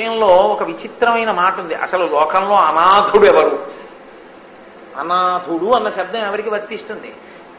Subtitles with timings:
[0.00, 1.74] విషయంలో ఒక విచిత్రమైన మాట ఉంది.
[1.74, 3.66] అసలు లోకంలో అనాథుడు ఎవరు?
[4.98, 7.12] అనాథుడు అన్న శబ్దం ఎవరికి వర్తిస్తుంది?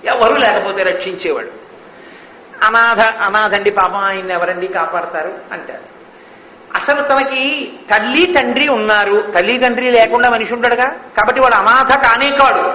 [0.05, 1.47] ఎవరు లేకపోతే రక్షించేవాడు?
[2.65, 5.33] అనాథ అనాథండి పాపం ఆయన ఎవరండి కాపాడతారు?
[5.51, 6.01] అంటారు.
[6.75, 9.21] అసలు తనకి తల్లి తండ్రి ఉన్నారు.
[9.21, 12.73] తల్లి తండ్రి లేకుండా మనిషి ఉంటాడుగా కాబట్టి వాడు అనాథ కానే కాడు.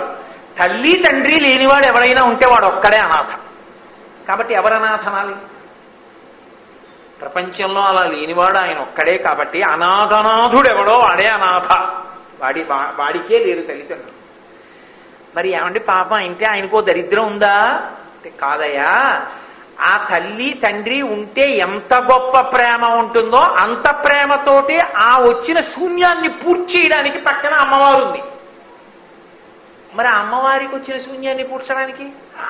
[0.59, 3.39] తల్లి తండ్రి లేనివాడు ఎవరైనా ఉంటే వాడు ఒక్కడే అనాథ.
[4.29, 5.35] కాబట్టి ఎవరు అనాథ అనాలి?
[7.21, 11.73] ప్రపంచంలో అలా లేనివాడు ఆయన ఒక్కడే కాబట్టి అనాథనాథుడెవడో వాడే అనాథ.
[12.43, 14.17] వాడి వాడికే లేరు తల్లిదండ్రులు.
[15.37, 16.15] మరి ఏమండి పాప?
[16.15, 17.81] అంటే ఆయనకో దరిద్రం ఉందా?
[18.41, 19.23] కాదయ్యా.
[19.81, 27.19] ఆ తల్లి తండ్రి ఉంటే ఎంత గొప్ప ప్రేమ ఉంటుందో అంత ప్రేమతోటి ఆ వచ్చిన శూన్యాన్ని పూర్తి చేయడానికి
[27.19, 28.23] పక్కన అమ్మవారు ఉంది
[29.95, 32.09] మరి అమ్మవారికి వచ్చిన శూన్యాన్ని పూడ్చడానికి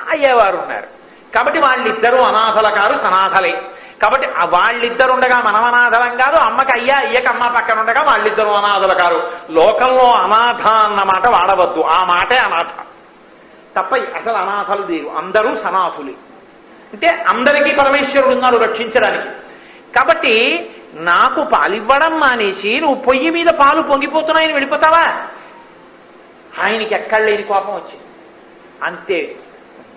[0.09, 0.87] అయ్యేవారు ఉన్నారు
[1.35, 3.61] కాబట్టి వాళ్ళిద్దరూ అనాథల కారు సనాథలే.
[4.01, 9.31] కాబట్టి వాళ్ళిద్దరు ఉండగా మనం అనాథలం కాదు అమ్మకి అయ్యా అయ్యకి అమ్మ పక్కన ఉండగా వాళ్ళిద్దరు అనాథలు కారు.
[9.51, 11.81] లోకంలో అనాథ అన్న మాట వాడవద్దు.
[11.81, 12.65] ఆ మాటే అనాథ.
[13.77, 15.17] తప్ప అసలు అనాథలు లేరు.
[15.17, 16.13] అందరూ సనాథులే.
[16.93, 19.27] అంటే అందరికీ పరమేశ్వరుడు ఉన్నారు రక్షించడానికి.
[19.95, 25.21] కాబట్టి నాకు పాలివ్వడం మానేసి నువ్వు పొయ్యి మీద పాలు పొంగిపోతున్నాయని వెళ్ళిపోతావా?
[26.63, 28.03] ఆయనకి ఎక్కడ లేని కోపం వచ్చింది.
[28.83, 29.35] అంతే.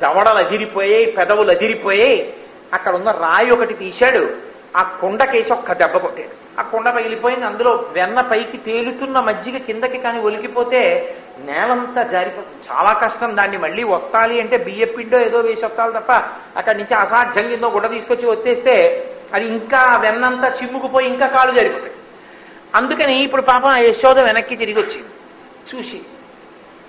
[0.03, 2.35] దవడలు అదిరిపోయాయి పెదవులు అదిరిపోయాయి.
[2.75, 4.51] అక్కడ ఉన్న రాయి ఒకటి తీశాడు.
[4.77, 6.61] ఆ కుండకేసి ఒక్క దెబ్బ కొట్టాడు.
[6.61, 7.47] ఆ కుండ పగిలిపోయింది.
[7.47, 12.71] అందులో వెన్న పైకి తేలుతున్న మజ్జిగ కిందకి కానీ ఒలికిపోతే నేలంతా జారిపోతుంది.
[12.71, 16.13] చాలా కష్టం దాన్ని మళ్ళీ ఒత్తాలి అంటే బియ్యపిండో ఏదో వేసి ఒత్తాలి తప్ప
[16.57, 21.93] అక్కడి నుంచి అసాధ్యంగా కిందో గుడ్డ తీసుకొచ్చి ఒత్తేస్తే అది ఇంకా వెన్నంతా చిమ్ముకుపోయి ఇంకా కాలు జారిపోతాయి.
[22.75, 25.09] అందుకని ఇప్పుడు పాపం యశోద వెనక్కి తిరిగి వచ్చింది.
[25.71, 26.01] చూసి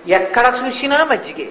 [0.06, 1.48] ఎక్కడ చూసినా మజ్జిగే.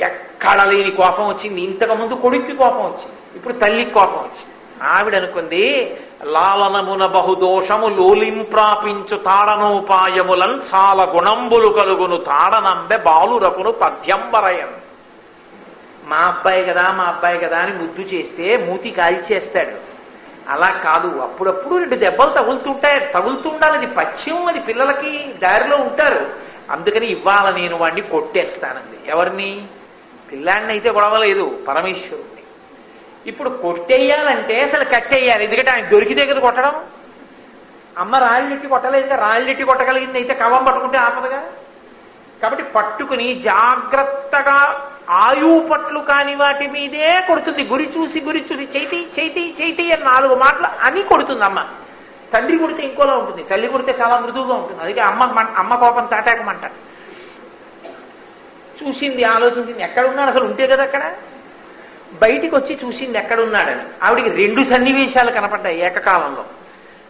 [0.00, 1.60] ఎక్కడ లేని కోపం వచ్చింది.
[1.60, 3.16] ఇంతకు ముందు కొడుక్కి కోపం వచ్చింది.
[3.34, 4.54] ఇప్పుడు తల్లికి కోపం వచ్చింది.
[4.82, 14.68] ఆవిడ అనుకుంది లాలనమున బహుదోషము లోలింప్రాపించు తాడనోపాయములన్ చాలా గుణంబులు కలుగును తాడనంబె బాలురకును పద్యంబరయం
[16.04, 19.88] మా అబ్బాయి కదా మా అబ్బాయి కదా అని ముద్దు చేస్తే మూతి కాల్చేస్తాడు
[20.48, 23.12] అలా కాదు అప్పుడప్పుడు రెండు దెబ్బలు తగులుతుంటాయి.
[23.12, 26.26] తగులుతుండాలి అది పచ్చియం అది పిల్లలకి దారిలో ఉంటారు.
[26.70, 29.66] అందుకని ఇవాళ నేను వాడిని కొట్టేస్తానండి ఎవరిని?
[30.32, 32.42] పిల్లాడిని అయితే గొడవ లేదు పరమేశ్వరుణ్ణి.
[33.26, 35.44] ఇప్పుడు కొట్టేయాలంటే అసలు కట్టేయాలి.
[35.44, 36.84] ఎందుకంటే ఆయన దొరికితే కదా కొట్టడం.
[37.98, 41.44] అమ్మ రాళ్ళెట్టి కొట్టలేదుగా రాళ్ళెట్టి కొట్టగలిగింది అయితే కవం పట్టుకుంటే ఆపదుగా.
[42.42, 47.64] కాబట్టి పట్టుకుని జాగ్రత్తగా ఆయువు పట్లు కాని వాటి మీదే కొడుతుంది.
[47.64, 51.66] గురి చూసి గురి చూసి చైతి చైతి చైతి అని నాలుగు మాటలు అని కొడుతుంది అమ్మ.
[52.32, 53.42] తండ్రి కొడితే ఇంకోలా ఉంటుంది.
[53.42, 54.82] తల్లి కొడితే చాలా మృదువుగా ఉంటుంది.
[54.82, 55.22] అందుకే అమ్మ
[55.56, 56.87] అమ్మ కోపం తాటాకమంటారు.
[58.82, 60.30] చూసింది ఆలోచించింది ఎక్కడున్నాడు?
[60.30, 61.12] అసలు ఉంటే కదా అక్కడ?
[62.22, 63.82] బయటికి వచ్చి చూసింది ఎక్కడున్నాడని.
[64.02, 66.44] ఆవిడికి రెండు సన్నివేశాలు కనపడ్డాయి ఏకకాలంలో.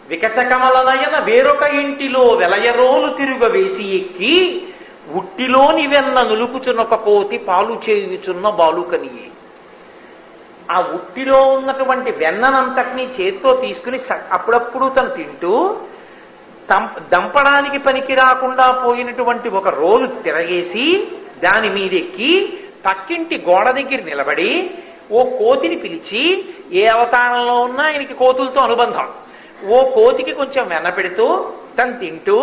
[0.09, 4.62] వికచకమలనయన వేరొక ఇంటిలో వెలయరోలు తిరుగ వేసి ఎక్కి
[5.15, 9.28] ఉట్టిలోని వెన్న నులుకుచున్నొక కోతి పాలు చేయుచున్న బాలుకనియే.
[10.71, 13.99] ఆ ఉట్టిలో ఉన్నటువంటి వెన్ననంతటినీ చేత్తో తీసుకుని
[14.33, 15.77] అప్పుడప్పుడు తను తింటూ
[17.12, 21.09] దంపడానికి పనికి రాకుండా పోయినటువంటి ఒక రోలు తిరగేసి
[21.44, 22.32] దాని మీదెక్కి
[22.87, 24.71] పక్కింటి గోడ దగ్గర నిలబడి
[25.12, 26.22] ఓ కోతిని పిలిచి
[26.72, 29.06] ఏ అవతారంలో ఉన్నా ఆయనకి కోతులతో అనుబంధం.
[29.69, 32.37] ఓ కోతికి కొంచెం వెన్న పెడుతూ తను తింటూ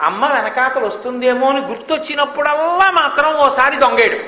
[0.00, 4.18] అమ్మ వెనకాతలు వస్తుందేమో అని గుర్తొచ్చినప్పుడల్లా మాత్రం ఓసారి దొంగేడు.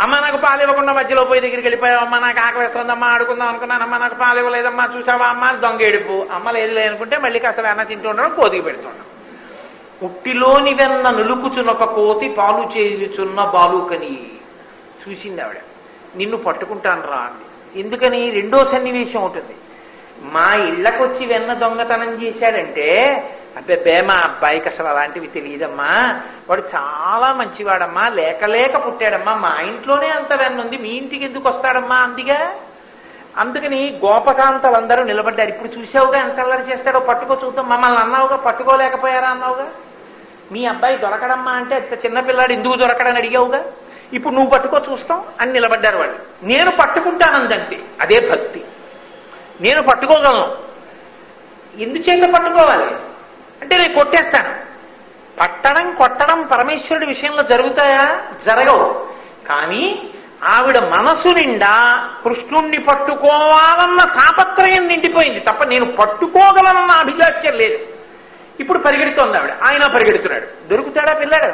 [0.00, 2.00] అమ్మ నాకు పాలు ఇవ్వకుండా మధ్యలో పోయి దగ్గరికి వెళ్ళిపోయావు.
[2.04, 3.82] అమ్మ నాకు ఆకలి వస్తుందమ్మా ఆడుకుందాం అనుకున్నాను.
[3.82, 5.26] అమ్మ నాకు పాలు ఇవ్వలేదమ్మా చూసావా?
[5.26, 6.26] అమ్మ అని దొంగేడుపు.
[6.32, 9.06] అమ్మ లేదు లేనుకుంటే మళ్ళీ కాస్త వెన్న తింటూ ఉండడం కోతికి పెడుతున్నాం
[10.02, 14.26] ఉట్టిలోని వెన్న నులుకుచున్నొక కోతి పాలు చేయుచున్న బాలుకని.
[15.08, 15.56] చూసింది ఆవిడ
[16.16, 17.80] నిన్ను పట్టుకుంటాను రా అంది.
[17.80, 18.30] ఎందుకని?
[18.30, 19.54] రెండో సన్నివేశం ఉంటుంది
[20.22, 22.94] మా ఇళ్ళకొచ్చి వెన్న దొంగతనం చేశాడంటే
[23.56, 26.20] అబ్బే మా అబ్బాయికి అసలు అలాంటివి తెలియదమ్మా.
[26.48, 28.08] వాడు చాలా మంచివాడమ్మా.
[28.08, 29.34] లేక లేక పుట్టాడమ్మా.
[29.34, 30.76] మా ఇంట్లోనే అంత వెన్న ఉంది.
[30.76, 32.54] మీ ఇంటికి ఎందుకు వస్తాడమ్మా అందిగా?
[33.36, 35.48] అందుకని గోపకాంతలందరూ నిలబడ్డారు.
[35.48, 37.68] ఇప్పుడు చూసావుగా ఎంత అల్లరి చేస్తాడో పట్టుకో చూద్దాం.
[37.68, 38.36] మమ్మల్ని అన్నావుగా?
[38.36, 39.68] పట్టుకోలేకపోయారా అన్నావుగా?
[40.52, 43.64] మీ అబ్బాయి దొరకడమ్మా అంటే ఇంత చిన్నపిల్లాడు ఎందుకు దొరకడని అడిగావుగా?
[44.12, 46.16] ఇప్పుడు నువ్వు పట్టుకో చూస్తాం అని నిలబడ్డారు వాళ్ళు.
[46.42, 47.80] నేను పట్టుకుంటానందంతే.
[48.00, 48.64] అదే భక్తి.
[49.60, 50.56] నేను పట్టుకోగలను.
[51.78, 52.84] ఎందుచేత పట్టుకోవాలి?
[53.62, 54.54] అంటే నేను కొట్టేస్తాను.
[55.40, 58.22] పట్టడం కొట్టడం పరమేశ్వరుడి విషయంలో జరుగుతాయా?
[58.44, 59.06] జరగవు.
[59.48, 60.10] కానీ
[60.44, 67.95] ఆవిడ మనసు నిండా కృష్ణుణ్ణి పట్టుకోవాలన్న తాపత్రయం నిండిపోయింది తప్ప నేను పట్టుకోగలనన్న అభిలాష్యం లేదు.
[68.60, 69.52] ఇప్పుడు పరిగెడుతోంది ఆవిడ.
[69.62, 70.46] ఆయన పరిగెడుతున్నాడు.
[70.70, 71.50] దొరుకుతాడా పిల్లాడు?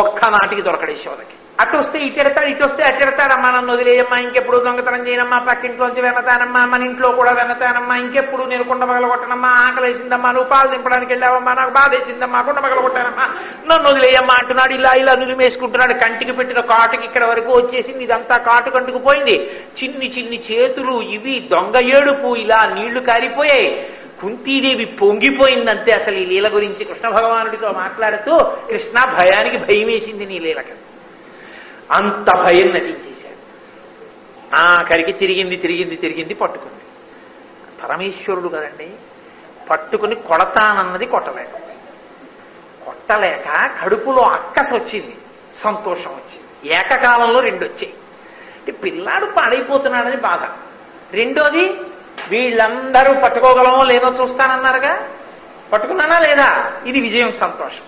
[0.00, 4.58] ఒక్క నాటికి దొరకడే శివకి అటు వస్తే ఇటు ఎడతాడు ఇటు వస్తే అటు ఎడతాడమ్మా నన్ను వదిలేయమ్మా ఇంకెప్పుడు
[4.58, 10.32] దొంగతనం చేయనమ్మా పక్కింట్లోంచి వెనతానమ్మా మన ఇంట్లో కూడా వెనతానమ్మా ఇంకెప్పుడు నేను కుండ పగల కొట్టనమ్మా ఆకలి వేసిందమ్మా
[10.32, 13.26] నువ్వు పాలు దింపడానికి వెళ్ళావమ్మా నాకు బాధ వేసిందమ్మా కుండ పగల కొట్టానమ్మా.
[13.68, 15.92] నన్ను వదిలేయమ్మా అంటున్నాడు ఇలా ఇలా నులిమేసుకుంటున్నాడు.
[16.04, 19.36] కంటికి పెట్టిన కాటుకి ఇక్కడ వరకు వచ్చేసింది ఇదంతా కాటు కంటుకుపోయింది
[19.78, 23.68] చిన్ని చిన్ని చేతులు ఇవి దొంగ ఏడుపు ఇలా నీళ్ళు కారిపోయాయి
[24.22, 30.72] కుంతీదేవి పొంగిపోయిందంతే అసలు ఈ లీల గురించి కృష్ణ భగవానుడితో మాట్లాడుతూ కృష్ణ భయానికి భయం వేసింది నీ లీలకి.
[31.90, 33.32] అంత భయం నటించేశాడు.
[34.56, 36.80] ఆఖరికి తిరిగింది తిరిగింది తిరిగింది పట్టుకుంది.
[37.82, 38.90] పరమేశ్వరుడు కదండి
[39.70, 41.52] పట్టుకుని కొడతానన్నది కొట్టలేక
[42.84, 45.16] కొట్టలేక కడుపులో అక్కస వచ్చింది
[45.54, 46.74] సంతోషం వచ్చింది.
[46.74, 47.94] ఏకకాలంలో రెండు వచ్చాయి
[48.56, 50.48] అంటే పిల్లాడు పాడైపోతున్నాడని బాధ.
[51.14, 51.72] రెండోది
[52.28, 55.08] వీళ్ళందరూ పట్టుకోగలమో లేదో చూస్తానన్నారుగా?
[55.72, 56.72] పట్టుకున్నానా లేదా?
[56.86, 57.82] ఇది విజయం సంతోషం.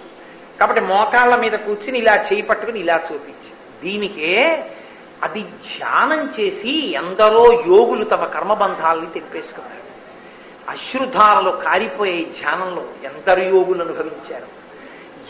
[0.61, 3.83] కాబట్టి మోకాళ్ళ మీద కూర్చుని ఇలా చేయి పట్టుకుని ఇలా చూపించి.
[3.83, 4.65] దీనికే
[5.23, 9.85] అది ధ్యానం చేసి ఎందరో యోగులు తమ కర్మబంధాలని తెంపేసుకున్నారు.
[10.71, 14.64] అశ్రుధారలు కారిపోయే ధ్యానంలో ఎందరు యోగులు అనుభవించారు?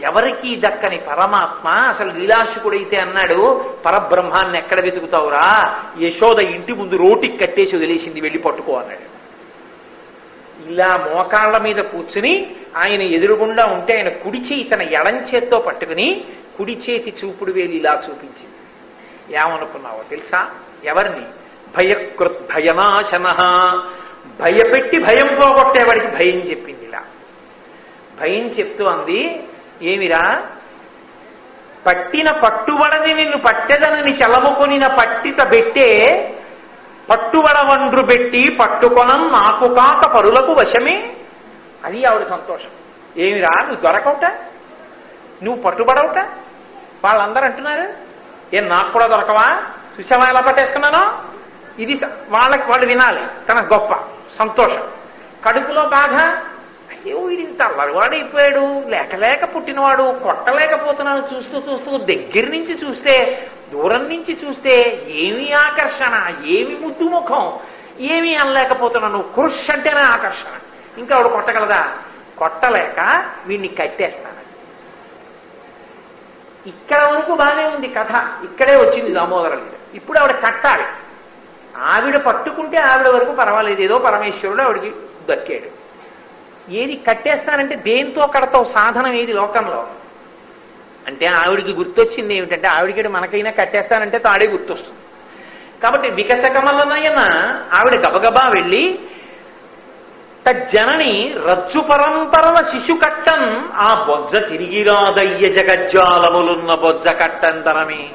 [0.01, 5.77] ఎవరికి దక్కని పరమాత్మ అసలు లీలాశుకుడైతే అన్నాడు పరబ్రహ్మాన్ని ఎక్కడ వెతుకుతావురా?
[6.01, 9.15] యశోద ఇంటి ముందు రోటికి కట్టేసి వదిలేసింది వెళ్ళి పట్టుకో అన్నాడు.
[10.71, 16.25] ఇలా మోకాళ్ళ మీద కూర్చుని ఆయన ఎదురుగుండా ఉంటే ఆయన కుడి చేయి తన ఎడం చేత్తో పట్టుకుని
[16.59, 18.55] కుడి చేతి చూపుడు వేలు ఇలా చూపించింది.
[19.37, 20.51] ఏమనుకున్నావో తెలుసా?
[20.85, 21.27] ఎవరిని?
[21.77, 23.27] భయకృత్ భయనాశన.
[24.41, 27.03] భయపెట్టి భయం పోగొట్టేవాడికి భయం చెప్పింది ఇలా
[28.21, 29.43] భయం చెప్తూ అంది
[29.85, 30.43] ఏమిరా?
[31.87, 35.89] పట్టిన పట్టుబడని నిన్ను పట్టెదనని చలముకొనిన పట్టిత బెట్టే
[37.11, 41.15] పట్టుబడ వండ్రు పెట్టి పట్టుకొనం నాకు కాక పరులకు వశమే.
[41.85, 42.69] అది ఆవిడ సంతోషం.
[43.17, 44.25] ఏమిరా నువ్వు దొరకవుట?
[45.43, 46.19] నువ్వు పట్టుబడవుట?
[47.05, 47.89] వాళ్ళందరూ అంటున్నారు
[48.55, 49.63] ఏం నాకు కూడా దొరకవా?
[49.99, 51.19] చూసావా ఎలా పట్టేసుకున్నానో?
[51.79, 53.23] ఇది వాళ్ళకి వాళ్ళు వినాలి.
[53.49, 53.95] తన గొప్ప
[54.39, 54.89] సంతోషం.
[55.45, 56.45] కడుపులో బాధ
[57.05, 65.05] అయ్యో వీడింత అల్లరివాడైపోయాడు లేక లేక పుట్టినవాడు కొట్టలేకపోతున్నాను చూస్తూ చూస్తూ దగ్గర నుంచి చూస్తే దూరం నుంచి చూస్తే
[65.09, 67.59] ఏమి ఆకర్షణ ఏమి ముద్దు ముఖం
[68.01, 70.51] ఏమీ అనలేకపోతున్నాను కృష్ అంటేనే ఆకర్షణ.
[70.99, 71.95] ఇంకా ఆవిడ కొట్టగలదా?
[72.39, 74.45] కొట్టలేక వీడిని కట్టేస్తాను
[76.69, 78.13] ఇక్కడ వరకు బాగానే ఉంది కథ.
[78.45, 79.73] ఇక్కడే వచ్చింది దామోదర లీల.
[79.95, 80.87] ఇప్పుడు ఆవిడ కట్టాలి.
[81.77, 83.83] ఆవిడ పట్టుకుంటే ఆవిడ వరకు పర్వాలేదు.
[83.83, 84.91] ఏదో పరమేశ్వరుడు ఆవిడికి
[85.31, 85.74] దక్కాడు.
[86.69, 89.89] ఏది కట్టేస్తానంటే దేంతో కడతావు సాధనం ఏది లోకంలో?
[91.07, 94.99] అంటే ఆవిడికి గుర్తొచ్చింది ఏమిటంటే ఆవిడికి మనకైనా కట్టేస్తానంటే తాడే గుర్తొస్తుంది.
[95.81, 97.19] కాబట్టి వికచకమలనయన
[97.73, 98.99] ఆవిడ గబగబా వెళ్ళి
[100.47, 108.09] తజ్జనని రజ్జు పరంపరల శిశు కట్టం ఆ బొజ్జ తిరిగిరాదయ్య జగజ్జాలములున్న బొజ్జ కట్టంతరమే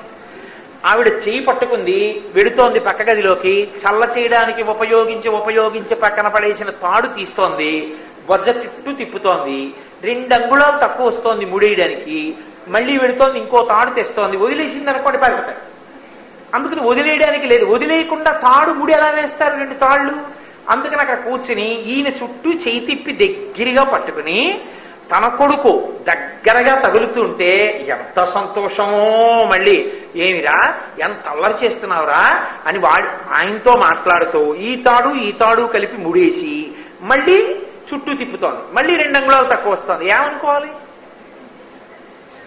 [0.86, 2.00] ఆవిడ చేయి పట్టుకుంది
[2.34, 7.72] వెడుతోంది పక్క గదిలోకి చల్ల చేయడానికి ఉపయోగించి ఉపయోగించి పక్కన పడేసిన తాడు తీస్తోంది
[8.28, 9.60] బొజ్జ చుట్టూ తిప్పుతోంది
[10.04, 12.36] రెండు అంగుళాలు తక్కువ వస్తోంది ముడేయడానికి
[12.68, 15.62] మళ్ళీ వెడుతోంది ఇంకో తాడు తెస్తోంది వదిలేసింది అనుకోండి పడిపోతాడు
[16.56, 20.14] అందుకని వదిలేయడానికి లేదు వదిలేయకుండా తాడు ముడి ఎలా వేస్తారు రెండు తాళ్ళు?
[20.70, 24.62] అందుకని అక్కడ కూర్చుని ఈయన చుట్టూ చేయి తిప్పి దగ్గరగా పట్టుకుని
[25.12, 27.56] తన కొడుకు దగ్గరగా తగులుతుంటే
[27.90, 29.94] ఎంత సంతోషమో మళ్ళీ.
[30.16, 36.72] ఏమిరా ఎంత అల్లరి చేస్తున్నావురా అని వాడు ఆయనతో మాట్లాడుతూ ఈ తాడు ఈ తాడు కలిపి ముడేసి
[37.02, 37.56] మళ్ళీ
[37.94, 38.58] చుట్టూ తిప్పుతోంది.
[38.74, 40.06] మళ్ళీ రెండు అంగుళాలు తక్కువ వస్తుంది.
[40.06, 40.70] ఏమనుకోవాలి?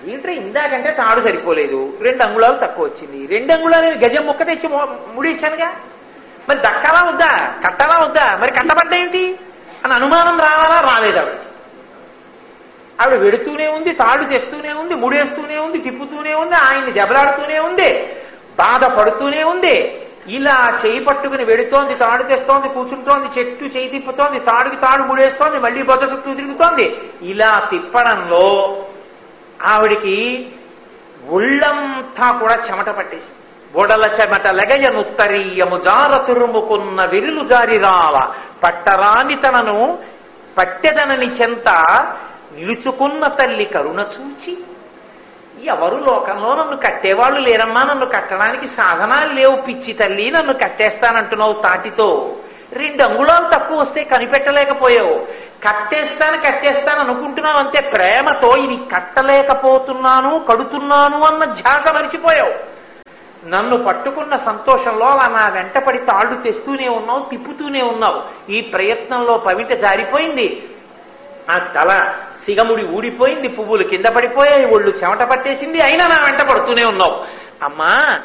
[0.06, 1.98] ఏంటంటే ఇందాకంటే తాడు సరిపోలేదు.
[2.00, 3.26] రెండు అంగుళాలు తక్కువ వచ్చింది.
[3.26, 4.68] రెండు అంగుళాలు గజం ముక్క తెచ్చి
[5.14, 5.72] ముడేశానుగా.
[6.48, 7.54] మరి దక్కాలా వద్దా?
[7.66, 8.38] కట్టాలా వద్దా?
[8.42, 9.38] మరి కట్టబడ్డా ఏంటి?
[9.84, 10.80] అని అనుమానం రావాలా?
[10.80, 11.51] రాలేదు
[13.00, 17.88] ఆవిడ వెడుతూనే ఉంది తాడు తెస్తూనే ఉంది ముడేస్తూనే ఉంది తిప్పుతూనే ఉంది ఆయన్ని దెబ్బలాడుతూనే ఉంది
[18.58, 19.76] బాధపడుతూనే ఉంది.
[20.28, 26.02] ఇలా చేయి పట్టుకుని వెడుతోంది తాడు తెస్తోంది కూర్చుంటోంది చెట్టు చేయి తిప్పుతోంది తాడుకి తాడు ముడేస్తోంది మళ్ళీ బొద్ద
[26.12, 26.86] చుట్టూ తిరుగుతోంది.
[27.22, 28.46] ఇలా తిప్పడంలో
[29.66, 30.16] ఆవిడికి
[31.28, 33.38] ఒళ్ళంతా కూడా చెమట పట్టేసింది.
[33.74, 38.16] బుడల చెమట లెగయనుత్తరీయము జార తురుముకున్న విరులు జారిరాల
[38.64, 39.98] పట్టరాని తనను
[40.58, 41.68] పట్టెదనని చెంత
[42.56, 44.58] నిలుచుకున్న తల్లి కరుణ చూచి
[45.64, 52.36] ఎవరు లోకంలో నన్ను కట్టేవాళ్ళు లేరమ్మా నన్ను కట్టడానికి సాధనాలు లేవు పిచ్చి తల్లి నన్ను కట్టేస్తానంటున్నావు తాటితో.
[52.72, 55.26] రెండు అంగుళాలు తక్కువ వస్తే కనిపెట్టలేకపోయావు.
[55.68, 62.72] కట్టేస్తాను కట్టేస్తాను అనుకుంటున్నావు అంతే ప్రేమతో ఇది కట్టలేకపోతున్నాను కడుతున్నాను అన్న ధ్యాస మరిచిపోయావు.
[63.46, 68.50] నన్ను పట్టుకున్న సంతోషంలో అలా నా వెంటపడి తాళ్ళు తెస్తూనే ఉన్నావు తిప్పుతూనే ఉన్నావు.
[68.52, 70.68] ఈ ప్రయత్నంలో పవిట జారిపోయింది.
[71.50, 77.24] ఆ తల సిగముడి ఊడిపోయింది పువ్వులు కింద పడిపోయాయి ఒళ్ళు చెమట పట్టేసింది అయినా నా వెంట పడుతూనే ఉన్నావు.
[77.64, 78.20] అమ్మా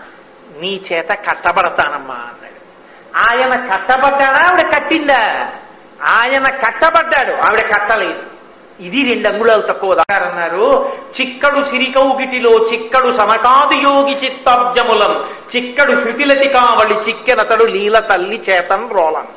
[0.59, 2.57] నీ చేత కట్టబడతానమ్మా అన్నాడు.
[3.31, 4.47] ఆయన కట్టబడ్డాడా?
[4.47, 5.49] ఆవిడ కట్టిందా?
[6.03, 7.31] ఆయన కట్టబడ్డాడు.
[7.31, 8.23] ఆవిడ కట్టలేదు.
[8.79, 15.29] ఇది రెండు అంగుళాలు తక్కువ అన్నారు చిక్కడు సిరికౌగిటిలో చిక్కడు సమకాదు యోగి చిత్తాబ్జములం.
[15.55, 19.27] చిక్కడు శృతిలతి కావళి చిక్కెనతడు లీల తల్లి చేతన్ రోలం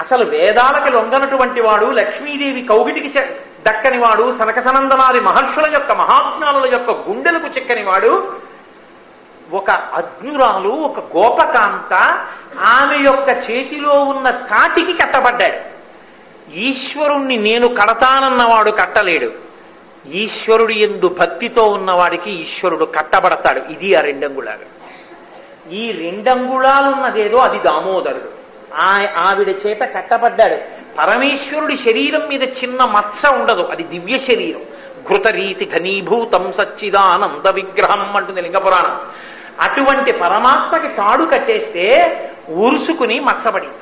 [0.00, 3.32] అసలు వేదాలకి లొంగనటువంటి వాడు లక్ష్మీదేవి కౌగిటికి చె-
[3.68, 8.32] దక్కని వాడు సనకసనందనాది మహర్షుల యొక్క మహాజ్ఞానుల యొక్క గుండెలకు చిక్కని వాడు
[9.52, 11.94] ఒక అజ్ఞురాలు ఒక గోపకాంత
[12.60, 15.80] ఆమె యొక్క చేతిలో ఉన్న కాటికి కట్టబడ్డాడు.
[16.54, 19.32] ఈశ్వరుణ్ణి నేను కడతానన్నవాడు కట్టలేడు.
[20.12, 23.72] ఈశ్వరుడు ఎందు భక్తితో ఉన్నవాడికి ఈశ్వరుడు కట్టబడతాడు.
[23.72, 24.80] ఇది ఆ రెండంగుళాలు.
[25.74, 28.39] ఈ రెండంగుళాలున్నదేదో అది దామోదరుడు.
[28.74, 30.56] ఆ- ఆవిడ చేత కట్టబడ్డాడు.
[30.98, 33.62] పరమేశ్వరుడి శరీరం మీద చిన్న మచ్చ ఉండదు.
[33.62, 34.60] అది దివ్య శరీరం.
[35.08, 39.00] ఘృతరీతి ఘనీభూతం సచ్చిదానంద విగ్రహం అంటుంది లింగపురాణం.
[39.60, 42.16] అటువంటి పరమాత్మకి తాడు కట్టేస్తే
[42.48, 43.74] ఉరుసుకుని మచ్చబడింది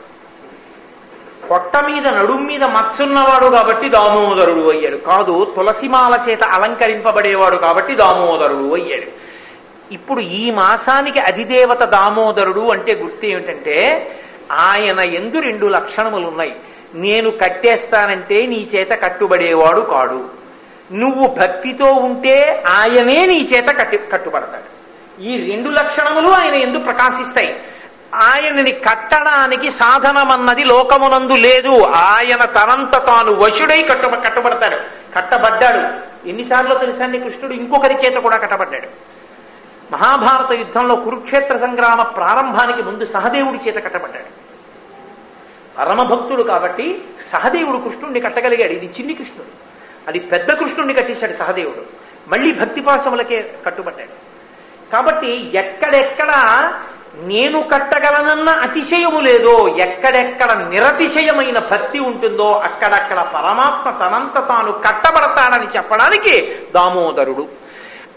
[1.51, 4.97] పొట్ట మీద నడుం మీద మత్సున్నవాడు కాబట్టి దామోదరుడు అయ్యాడు.
[4.97, 9.29] కాదు తులసిమాల చేత అలంకరింపబడేవాడు కాబట్టి దామోదరుడు అయ్యాడు.
[9.95, 14.07] ఇప్పుడు ఈ మాసానికి అధిదేవత దామోదరుడు అంటే గుర్తు ఏమిటంటే
[14.53, 16.57] ఆయన ఎందు రెండు లక్షణములు ఉన్నాయి
[16.95, 20.25] నేను కట్టేస్తానంటే నీ చేత కట్టుబడేవాడు కాడు.
[20.93, 24.79] నువ్వు భక్తితో ఉంటే ఆయనే నీ చేత కట్టి కట్టుబడతాడు.
[25.23, 27.61] ఈ రెండు లక్షణములు ఆయన ఎందు ప్రకాశిస్తాయి.
[28.15, 31.85] ఆయనని కట్టడానికి సాధనమన్నది లోకమునందు లేదు.
[31.85, 34.77] ఆయన తనంత తాను వశుడై కట్టు కట్టబడతాడు.
[35.17, 36.09] కట్టబడ్డాడు.
[36.29, 37.53] ఎన్నిసార్లు తెలుసా కృష్ణుడు?
[37.53, 39.18] ఇంకొకరి చేత కూడా కట్టబడ్డాడు.
[39.93, 44.49] మహాభారత యుద్ధంలో కురుక్షేత్ర సంగ్రామ ప్రారంభానికి ముందు సహదేవుడి చేత కట్టబడ్డాడు.
[45.79, 48.73] పరమభక్తుడు కాబట్టి సహదేవుడు కృష్ణుణ్ణి కట్టగలిగాడు.
[48.73, 49.69] ఇది చిన్ని కృష్ణుడు.
[50.09, 51.83] అది పెద్ద కృష్ణుడిని కట్టేశాడు సహదేవుడు.
[52.29, 54.29] మళ్ళీ భక్తి పాశములకే కట్టుబడ్డాడు.
[54.93, 56.33] కాబట్టి ఎక్కడెక్కడ
[57.15, 67.68] నేను కట్టగలనన్న అతిశయము లేదో ఎక్కడెక్కడ నిరతిశయమైన భక్తి ఉంటుందో అక్కడక్కడ పరమాత్మ తనంత తాను కట్టబడతాడని చెప్పడానికి దామోదరుడు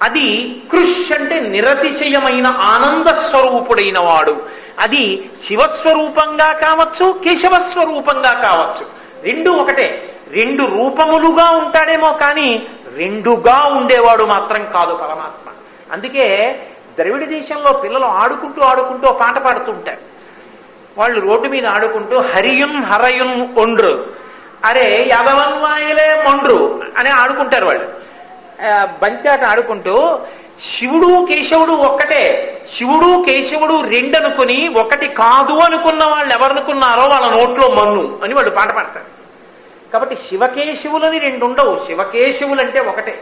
[0.02, 4.42] అది కృష్ అంటే నిరతిశయమైన ఆనంద స్వరూపుడైన వాడు
[4.80, 8.86] అది శివస్వరూపంగా కావచ్చు కేశవస్వరూపంగా కావచ్చు.
[9.24, 10.16] రెండు ఒకటే.
[10.32, 15.52] రెండు రూపములుగా ఉంటాడేమో కానీ రెండుగా ఉండేవాడు మాత్రం కాదు పరమాత్మ.
[15.92, 16.60] అందుకే
[17.00, 19.98] ద్రవిడ దేశంలో పిల్లలు ఆడుకుంటూ ఆడుకుంటూ పాట పాడుతూ ఉంటారు
[20.98, 24.06] వాళ్ళు రోడ్డు మీద ఆడుకుంటూ హరియున్ హరయున్ ఒండ్రు.
[24.66, 28.11] అరే యాదవన్ వాయిలే మొండ్రు అని ఆడుకుంటారు వాళ్ళు.
[29.02, 29.96] బంచాట ఆడుకుంటూ
[30.70, 32.24] శివుడు కేశవుడు ఒక్కటే.
[32.74, 38.72] శివుడు కేశవుడు రెండు అనుకుని ఒకటి కాదు అనుకున్న వాళ్ళు ఎవరనుకున్నారో వాళ్ళ నోట్లో మన్ను అని వాళ్ళు పాట
[38.72, 39.10] పాడతారు
[39.94, 43.16] కాబట్టి శివకేశవులని రెండు ఉండవు శివకేశవులు అంటే ఒకటే.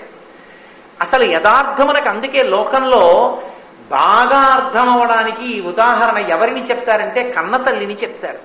[1.01, 3.03] అసలు యథార్థమునకు అందుకే లోకంలో
[3.91, 8.37] బాగా అర్థమవడానికి ఈ ఉదాహరణ ఎవరిని చెప్తారంటే కన్న తల్లిని చెప్తారు.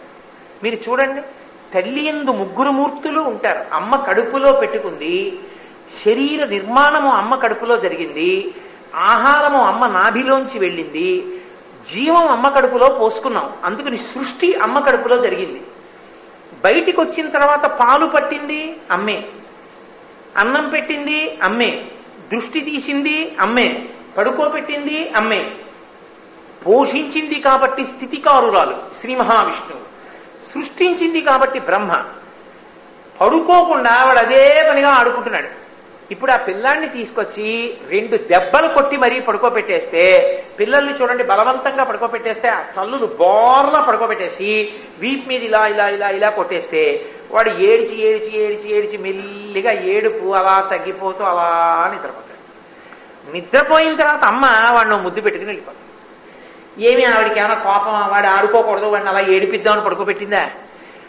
[0.63, 1.23] మీరు చూడండి
[1.75, 3.63] తల్లి ఎందు ముగ్గురు మూర్తులు ఉంటారు.
[3.73, 5.39] అమ్మ కడుపులో పెట్టుకుంది
[6.05, 8.55] శరీర నిర్మాణము అమ్మ కడుపులో జరిగింది
[8.95, 11.21] ఆహారము అమ్మ నాభిలోంచి వెళ్ళింది
[11.95, 13.53] జీవం అమ్మ కడుపులో పోసుకున్నాం.
[13.65, 15.63] అందుకని సృష్టి అమ్మ కడుపులో జరిగింది.
[16.65, 19.25] బయటికి వచ్చిన తర్వాత పాలు పట్టింది అమ్మే.
[20.39, 21.85] అన్నం పెట్టింది అమ్మే.
[22.33, 23.89] దృష్టి తీసింది అమ్మే.
[24.19, 25.55] పడుకోబెట్టింది అమ్మే.
[26.67, 29.95] పోషించింది కాబట్టి స్థితికారురాలు శ్రీ మహావిష్ణువు.
[30.55, 32.05] సృష్టించింది కాబట్టి బ్రహ్మ.
[33.21, 35.64] పడుకోకుండా వాడు అదే పనిగా ఆడుకుంటున్నాడు.
[36.11, 40.03] ఇప్పుడు ఆ పిల్లాన్ని తీసుకొచ్చి రెండు దెబ్బలు కొట్టి మరీ పడుకోబెట్టేస్తే
[40.61, 44.51] పిల్లల్ని చూడండి బలవంతంగా పడుకోబెట్టేస్తే ఆ తల్లులు బోర్లా పడుకోబెట్టేసి
[45.01, 46.83] వీప్ మీద ఇలా ఇలా ఇలా ఇలా కొట్టేస్తే
[47.31, 51.49] వాడు ఏడిచి ఏడిచి ఏడిచి ఏడిచి మెల్లిగా ఏడుపు అలా తగ్గిపోతూ అలా
[51.93, 52.41] నిద్రపోతాడు.
[53.33, 54.45] నిద్రపోయిన తర్వాత అమ్మ
[54.75, 55.83] వాడిని ముద్దు పెట్టుకుని వెళ్ళిపోతాడు
[56.81, 58.11] ఏమి ఆవిడకి ఏమైనా కోపం?
[58.11, 60.45] వాడు ఆడుకోకూడదు వాడిని అలా ఏడిపిద్దామని పడుకోబెట్టిందా?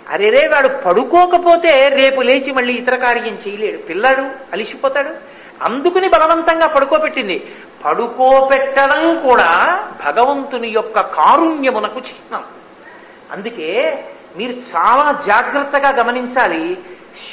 [0.10, 3.78] అరేరే వాడు పడుకోకపోతే రేపు లేచి మళ్ళీ ఇతర కార్యం చేయలేడు.
[3.78, 4.22] పిల్లాడు
[4.54, 5.10] అలిసిపోతాడు.
[5.62, 7.56] అందుకుని బలవంతంగా పడుకోబెట్టింది.
[7.86, 12.44] పడుకోబెట్టడం కూడా భగవంతుని యొక్క కారుణ్యమునకు చిహ్నం.
[13.32, 14.04] అందుకే
[14.38, 16.78] మీరు చాలా జాగ్రత్తగా గమనించాలి.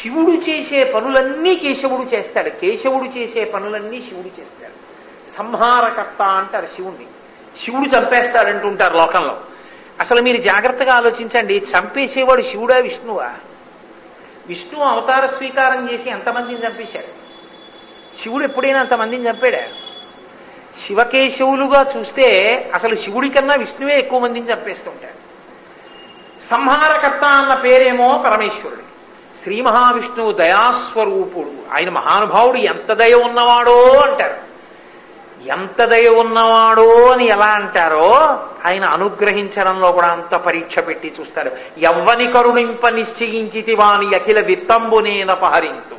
[0.03, 2.51] శివుడు చేసే పనులన్నీ కేశవుడు చేస్తాడు.
[2.51, 4.83] కేశవుడు చేసే పనులన్నీ శివుడు చేస్తాడు.
[5.31, 7.07] సంహారకర్త అంటారు శివుణ్ణి.
[7.65, 9.39] శివుడు చంపేస్తాడంటుంటారు లోకంలో.
[10.01, 11.57] అసలు మీరు జాగ్రత్తగా ఆలోచించండి.
[11.59, 13.31] చంపేసేవాడు శివుడా విష్ణువా?
[14.47, 17.23] విష్ణు అవతార స్వీకారం చేసి ఎంతమందిని చంపేశాడు?
[18.23, 19.63] శివుడు ఎప్పుడైనా అంతమందిని చంపాడా?
[20.87, 25.23] శివకేశవులుగా చూస్తే అసలు శివుడి కన్నా విష్ణువే ఎక్కువ మందిని చంపేస్తుంటాడు
[26.45, 28.93] సంహారకర్త అన్న పేరేమో పరమేశ్వరుడు.
[29.43, 31.53] శ్రీ మహావిష్ణువు దయాస్వరూపుడు.
[31.73, 34.52] ఆయన మహానుభావుడు ఎంత దయ ఉన్నవాడో అంటారు.
[35.47, 38.13] ఎంత దయ ఉన్నవాడో అని ఎలా అంటారో
[38.67, 41.51] ఆయన అనుగ్రహించడంలో కూడా అంత పరీక్ష పెట్టి చూస్తారు.
[41.79, 45.95] ఎవ్వని కరుణింప నిశ్చయించితి వాని అఖిల విత్తంబునేనపహరింతు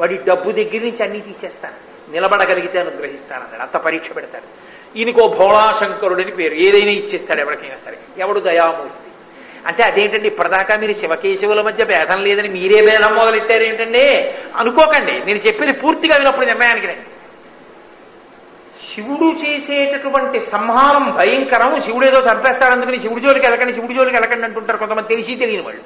[0.00, 1.96] వాడి డబ్బు దగ్గర నుంచి అన్ని తీసేస్తాను.
[2.12, 4.76] నిలబడగలిగితే అనుగ్రహిస్తానన్నాడు అంత పరీక్ష పెడతాడు.
[4.98, 6.54] ఈయనకో భోళాశంకరుడని పేరు.
[6.54, 7.98] ఏదైనా ఇచ్చేస్తాడు ఎవరికైనా సరే.
[8.18, 9.10] ఎవడు దయామూర్తి?
[9.66, 10.28] అంటే అదేంటండి?
[10.28, 15.12] ఇప్పటిదాకా మీరు శివకేశవుల మధ్య భేదం లేదని మీరే భేదం మొదలెట్టారు ఏంటండి అనుకోకండి.
[15.12, 17.00] నేను చెప్పేది పూర్తిగా వినప్పుడు నిర్ణయానికి రండి.
[18.96, 21.80] శివుడు చేసేటటువంటి సంహారం భయంకరం.
[21.80, 25.08] శివుడు ఏదో చంపేస్తాడు అందుకని శివుడి జోలికి వెళ్ళకండి శివుడి జోలికి వెళ్ళకండి అంటుంటారు కొంతమంది.
[25.08, 25.82] తెలిసి తెలియని వాళ్ళు.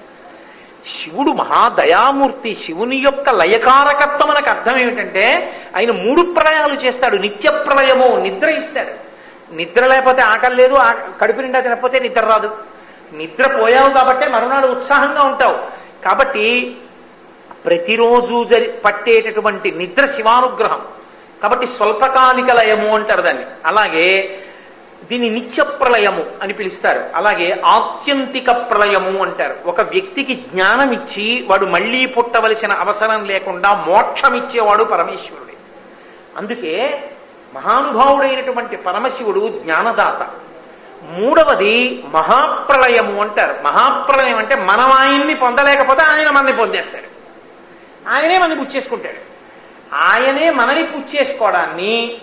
[0.88, 7.16] శివుడు మహాదయామూర్తి శివుని యొక్క లయకారకత్వం మనకు అర్థం ఏమిటంటే ఆయన మూడు ప్రళయాలు చేస్తాడు.
[7.16, 8.92] నిత్య ప్రళయము నిద్ర ఇస్తాడు.
[9.54, 10.78] నిద్ర లేకపోతే ఆకలి లేదు
[11.20, 12.56] కడుపు నిండా తినకపోతే నిద్ర రాదు.
[13.12, 15.58] నిద్ర పోయావు కాబట్టే మరునాడు ఉత్సాహంగా ఉంటావు.
[16.04, 16.76] కాబట్టి
[17.66, 20.82] ప్రతిరోజు జరి పట్టేటటువంటి నిద్ర శివానుగ్రహం.
[21.42, 23.44] కాబట్టి స్వల్పకాలిక లయము అంటారు దాన్ని.
[23.66, 24.38] అలాగే
[25.10, 27.04] దీన్ని నిత్య ప్రళయము అని పిలుస్తారు.
[27.14, 29.56] అలాగే ఆత్యంతిక ప్రళయము అంటారు.
[29.66, 35.52] ఒక వ్యక్తికి జ్ఞానం ఇచ్చి వాడు మళ్ళీ పుట్టవలసిన అవసరం లేకుండా మోక్షమిచ్చేవాడు పరమేశ్వరుడే.
[36.36, 37.04] అందుకే
[37.54, 40.28] మహానుభావుడైనటువంటి పరమశివుడు జ్ఞానదాత.
[41.10, 43.54] మూడవది మహాప్రళయము అంటారు.
[43.64, 47.20] మహాప్రళయం అంటే మనం ఆయన్ని పొందలేకపోతే ఆయన మనని పొందేస్తాడు.
[48.10, 49.29] ఆయనే మనని పుచ్చేసుకుంటాడు
[49.94, 52.18] ఆయనే మనని పుచ్చేసుకోవడాన్ని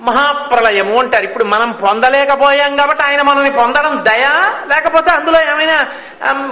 [0.00, 1.24] మహాప్రలయము అంటారు.
[1.24, 5.86] ఇప్పుడు మనం పొందలేకపోయాం కాబట్టి ఆయన మనల్ని పొందడం దయా లేకపోతే అందులో ఏమైనా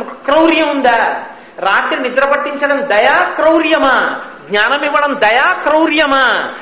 [0.03, 1.25] క్రౌర్యం ఉందా?
[1.59, 4.21] రాత్రి నిద్ర పట్టించడం దయా క్రౌర్యమా?
[4.49, 6.53] జ్ఞానం ఇవ్వడం దయా క్రౌర్యమా?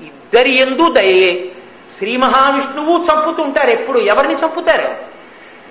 [0.00, 1.52] ఇద్దరి ఎందు దయే.
[1.98, 3.70] శ్రీ మహావిష్ణువు చంపుతుంటారు.
[3.70, 3.98] ఎప్పుడు?
[3.98, 4.94] ఎవరిని చంపుతారు?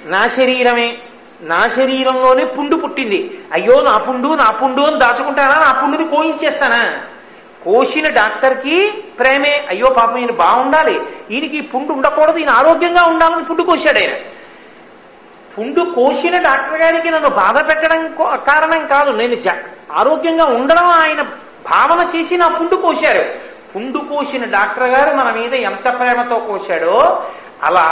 [0.05, 0.97] నా శరీరమే.
[1.41, 3.39] నా శరీరంలోనే పుండు పుట్టింది.
[3.53, 5.55] అయ్యో నా పుండు నా పుండు అని దాచుకుంటానా?
[5.55, 6.99] నా పుండుని పోయించేస్తానా
[7.67, 9.65] కోసిన డాక్టర్కి ప్రేమే.
[9.69, 11.01] అయ్యో పాపం ఈయన బాగుండాలి.
[11.31, 14.15] ఈయనకి పుండు ఉండకూడదు ఈయన ఆరోగ్యంగా ఉండాలని పుండు కోశాడు ఆయన.
[15.57, 18.15] పుండు కోసిన డాక్టర్ గారికి నన్ను బాధ పెట్టడం
[18.47, 19.11] కారణం కాదు.
[19.11, 19.35] నేను
[19.93, 21.21] ఆరోగ్యంగా ఉండడం ఆయన
[21.69, 23.25] భావన చేసి నా పుండు కోశారు.
[23.75, 27.23] పుండు కోసిన డాక్టర్ గారు మన మీద ఎంత ప్రేమతో కోశాడో
[27.63, 27.85] అలా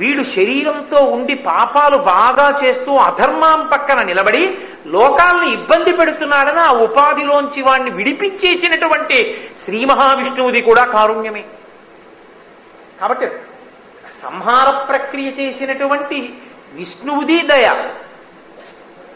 [0.00, 7.90] వీడు శరీరంతో ఉండి పాపాలు బాగా చేస్తూ అధర్మం పక్కన నిలబడి లోకాలను ఇబ్బంది పెడుతున్నాడని ఆ ఉపాధిలోంచి వాడిని
[7.90, 11.44] విడిపించేసినటువంటి శ్రీ మహావిష్ణువుది కూడా కారుణ్యమే.
[13.00, 13.26] కాబట్టి
[14.22, 16.34] సంహార ప్రక్రియ చేసినటువంటి
[16.72, 17.90] విష్ణువుది దయ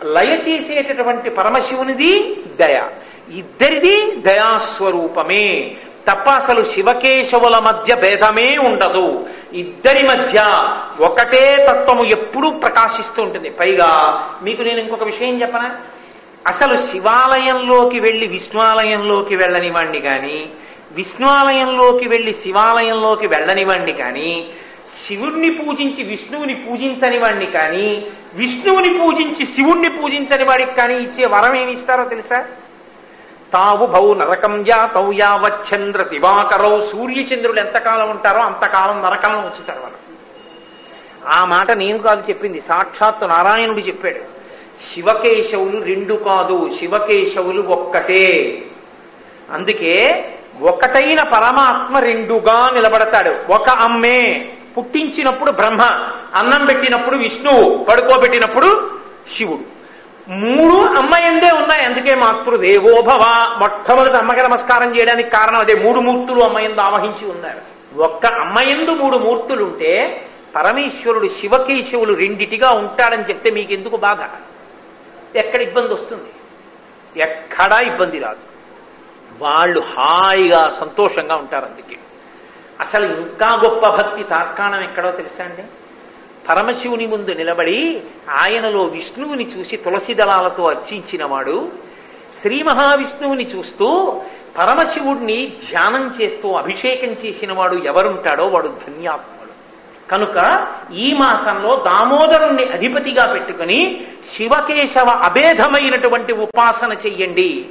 [0.04, 2.82] లయ చేసేటటువంటి పరమశివునిది దయ
[3.30, 5.76] ఇద్దరిది దయాస్వరూపమే.
[6.08, 9.06] తప్ప అసలు శివకేశవుల మధ్య భేదమే ఉండదు.
[9.62, 10.36] ఇద్దరి మధ్య
[11.08, 13.50] ఒకటే తత్వము ఎప్పుడూ ప్రకాశిస్తూ ఉంటుంది.
[13.60, 13.90] పైగా
[14.46, 15.68] మీకు నేను ఇంకొక విషయం చెప్పనా?
[16.46, 20.38] అసలు శివాలయంలోకి వెళ్ళి విష్ణువాలయంలోకి వెళ్ళనివ్వండి కానీ
[20.98, 24.30] విష్ణువాలయంలోకి వెళ్ళి శివాలయంలోకి వెళ్ళనివ్వండి కానీ
[25.02, 27.88] శివుణ్ణి పూజించి విష్ణువుని పూజించని వాడిని కానీ
[28.40, 32.38] విష్ణువుని పూజించి శివుణ్ణి పూజించని వాడికి కానీ ఇచ్చే వరం ఏమి ఇస్తారో తెలుసా?
[33.52, 40.08] తావు భౌ నరకం యాతౌ యావచ్చంద్ర దివాకరౌ సూర్యచంద్రుడు ఎంతకాలం ఉంటారో అంతకాలం నరకంలో ఉంచుతారు వాళ్ళు
[41.26, 42.60] ఆ మాట నేను కాదు చెప్పింది.
[42.60, 44.38] సాక్షాత్తు నారాయణుడు చెప్పాడు.
[44.94, 48.62] శివకేశవులు రెండు కాదు శివకేశవులు ఒక్కటే.
[49.50, 50.24] అందుకే
[50.62, 53.52] ఒకటైన పరమాత్మ రెండుగా నిలబడతాడు.
[53.52, 54.48] ఒక అమ్మే.
[54.78, 55.82] పుట్టించినప్పుడు బ్రహ్మ
[56.34, 58.90] అన్నం పెట్టినప్పుడు విష్ణువు పడుకోబెట్టినప్పుడు
[59.36, 59.77] శివుడు.
[60.28, 61.84] మూడు అమ్మయందే ఉన్నాయి.
[61.84, 63.20] అందుకే మాతృదేవోభవ
[63.58, 65.74] మొట్టమొదటి అమ్మకి నమస్కారం చేయడానికి కారణం అదే.
[65.74, 67.78] మూడు మూర్తులు అమ్మయందు ఆవహించి ఉన్నారు.
[68.00, 70.24] ఒక్క అమ్మయందు మూడు మూర్తులుంటే
[70.56, 74.18] పరమేశ్వరుడు శివకేశవులు రెండిటిగా ఉంటాడని చెప్తే మీకు ఎందుకు బాధ?
[75.36, 76.30] ఎక్కడ ఇబ్బంది వస్తుంది?
[77.22, 78.38] ఎక్కడా ఇబ్బంది రాదు.
[79.44, 81.96] వాళ్ళు హాయిగా సంతోషంగా ఉంటారు అందుకే.
[82.80, 85.62] అసలు ఇంకా గొప్ప భక్తి తార్కాణం ఎక్కడో తెలుసా అండి?
[86.48, 91.72] పరమశివుని ముందు నిలబడి ఆయనలో విష్ణువుని చూసి తులసి దళాలతో అర్చించినవాడు
[92.42, 94.20] శ్రీ మహావిష్ణువుని చూస్తూ
[94.58, 99.48] పరమశివుడిని ధ్యానం చేస్తూ అభిషేకం చేసినవాడు ఎవరుంటాడో వాడు ధన్యాత్ముడు.
[100.10, 104.06] కనుక ఈ మాసంలో దామోదరుణ్ణి అధిపతిగా పెట్టుకుని
[104.36, 107.66] శివకేశవ అభేదమైనటువంటి ఉపాసన చెయ్యండి.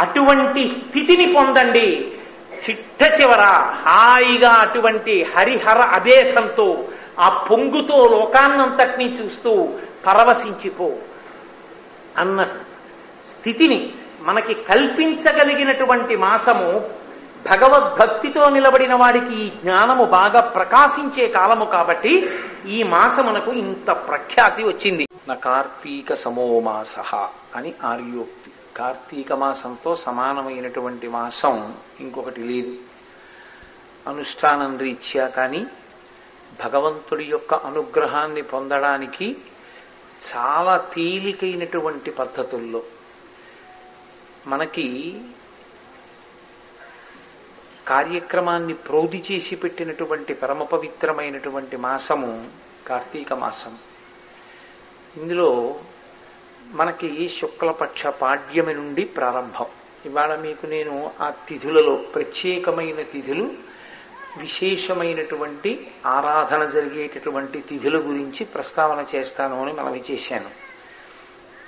[0.00, 2.12] అటువంటి స్థితిని పొందండి.
[2.68, 3.40] చిట్ట చివర
[3.86, 6.84] హాయిగా అటువంటి హరిహర అభేదంతో
[7.18, 9.68] ఆ పొంగుతో లోకాన్నంతటినీ చూస్తూ
[10.06, 10.92] పరవశించిపో
[12.18, 12.44] అన్న
[13.30, 16.90] స్థితిని మనకి కల్పించగలిగినటువంటి మాసము
[17.48, 22.12] భగవద్భక్తితో నిలబడిన వాడికి ఈ జ్ఞానము బాగా ప్రకాశించే కాలము కాబట్టి
[22.66, 25.06] ఈ మాసమునకు ఇంత ప్రఖ్యాతి వచ్చింది.
[25.28, 26.98] నా కార్తీక సమోమాస
[27.56, 28.50] అని ఆర్యోక్తి.
[28.76, 32.74] కార్తీక మాసంతో సమానమైనటువంటి మాసం ఇంకొకటి లేదు.
[34.10, 35.66] అనుష్ఠానం రీత్యా కానీ
[36.64, 39.36] భగవంతుడి యొక్క అనుగ్రహాన్ని పొందడానికి
[40.36, 42.82] చాలా తేలికైనటువంటి పద్ధతుల్లో
[44.46, 45.20] మనకి
[47.88, 52.50] కార్యక్రమాన్ని ప్రోధి చేసి పెట్టినటువంటి పరమ పవిత్రమైనటువంటి మాసము
[52.86, 53.78] కార్తీక మాసం.
[55.16, 55.80] ఇందులో
[56.70, 59.66] మనకి శుక్లపక్ష పాడ్యమి నుండి ప్రారంభం.
[60.04, 63.65] ఇవాళ మీకు నేను ఆ తిథులలో ప్రత్యేకమైన తిథులు
[64.36, 70.66] విశేషమైనటువంటి ఆరాధన జరిగేటటువంటి తిథుల గురించి ప్రస్తావన చేస్తాను అని మనవి చేశాను.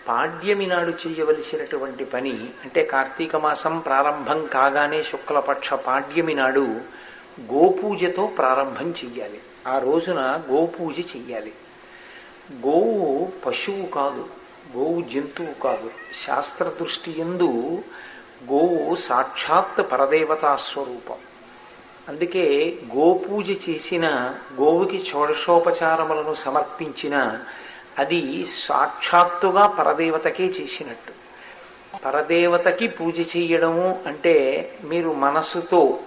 [0.08, 6.80] పాడ్యమి నాడు చేయవలసినటువంటి పని అంటే కార్తీక మాసం ప్రారంభం కాగానే శుక్లపక్ష పాడ్యమి నాడు
[7.52, 9.40] గోపూజతో ప్రారంభం చెయ్యాలి.
[9.66, 11.52] ఆ రోజున గోపూజ చెయ్యాలి.
[12.66, 14.28] గోవు పశువు కాదు
[14.76, 15.90] గోవు జంతువు కాదు.
[16.26, 17.82] శాస్త్ర దృష్టి ఎందు
[18.52, 21.16] గోవు సాక్షాత్ పరదేవతా స్వరూపం.
[22.08, 27.38] అందుకే గోపూజ చేసిన గోవుకి షోడశోపచారములను సమర్పించిన
[27.98, 31.12] అది సాక్షాత్తుగా పరదేవతకే చేసినట్టు.
[32.04, 34.34] పరదేవతకి పూజ చేయడము అంటే
[34.84, 35.98] మీరు మనసుతో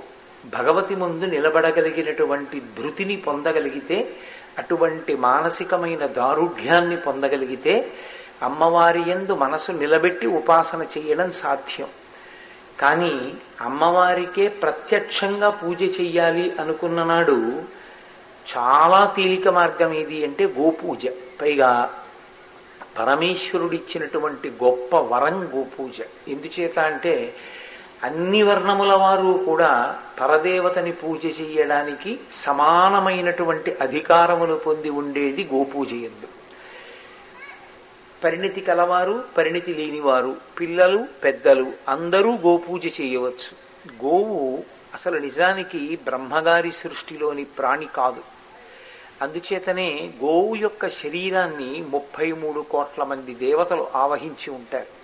[0.45, 4.11] భగవతి ముందు నిలబడగలిగినటువంటి ధృతిని పొందగలిగితే
[4.57, 7.91] అటువంటి మానసికమైన దారుఢ్యాన్ని పొందగలిగితే
[8.41, 11.87] అమ్మవారి ఎందు మనసు నిలబెట్టి ఉపాసన చేయడం సాధ్యం.
[12.81, 17.37] కానీ అమ్మవారికే ప్రత్యక్షంగా పూజ చెయ్యాలి అనుకున్న నాడు
[18.57, 21.07] చాలా తేలిక మార్గం ఏది అంటే గోపూజ.
[21.41, 21.93] పైగా
[22.99, 26.01] పరమేశ్వరుడిచ్చినటువంటి గొప్ప వరం గోపూజ.
[26.27, 27.35] ఎందుచేత అంటే
[28.03, 36.40] అన్ని వర్ణముల వారు కూడా పరదేవతని పూజ చేయడానికి సమానమైనటువంటి అధికారములు పొంది ఉండేది గోపూజ ఎందుకు
[38.23, 43.71] పరిణితి కలవారు పరిణితి లేనివారు పిల్లలు పెద్దలు అందరూ గోపూజ చేయవచ్చు.
[44.05, 48.23] గోవు అసలు నిజానికి బ్రహ్మగారి సృష్టిలోని ప్రాణి కాదు.
[49.21, 55.01] అందుచేతనే గోవు యొక్క శరీరాన్ని ముప్పై మూడు కోట్ల మంది దేవతలు ఆవహించి ఉంటారు.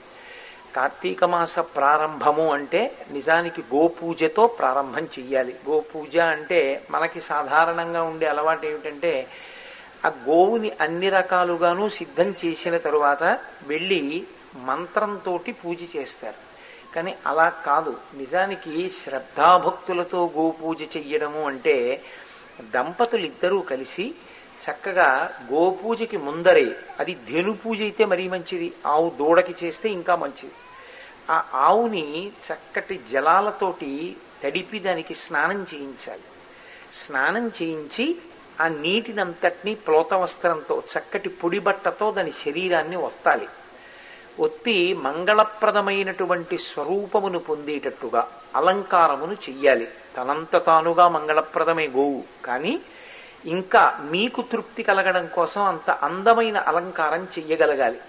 [0.76, 5.56] కార్తీక మాస ప్రారంభము అంటే నిజానికి గోపూజతో ప్రారంభం చెయ్యాలి.
[5.70, 9.28] గోపూజ అంటే మనకి సాధారణంగా ఉండే అలవాటు ఏమిటంటే
[10.06, 13.24] ఆ గోవుని అన్ని రకాలుగాను సిద్ధం చేసిన తరువాత
[13.64, 16.48] వెళ్ళి మంత్రంతో పూజ చేస్తారు.
[16.96, 17.98] కానీ అలా కాదు.
[18.14, 22.04] నిజానికి శ్రద్ధాభక్తులతో గోపూజ చెయ్యడము అంటే
[22.62, 24.16] దంపతులు ఇద్దరూ కలిసి
[24.64, 30.54] చక్కగా గోపూజకి ముందరే అది ధేను పూజ అయితే మరీ మంచిది ఆవు దూడకి చేస్తే ఇంకా మంచిది.
[31.30, 36.22] ఆ ఆవుని చక్కటి జలాలతోటి తడిపి దానికి స్నానం చేయించాలి.
[36.92, 38.22] స్నానం చేయించి
[38.62, 43.48] ఆ నీటినంతటినీ ప్లోత వస్త్రంతో చక్కటి పొడి బట్టతో దాని శరీరాన్ని ఒత్తాలి.
[44.40, 49.88] ఒత్తి మంగళప్రదమైనటువంటి స్వరూపమును పొందేటట్టుగా అలంకారమును చెయ్యాలి.
[50.18, 52.24] తనంత తానుగా మంగళప్రదమే గోవు.
[52.46, 52.80] కానీ
[53.46, 58.00] ఇంకా మీకు తృప్తి కలగడం కోసం అంత అందమైన అలంకారం చెయ్యగలగాలి.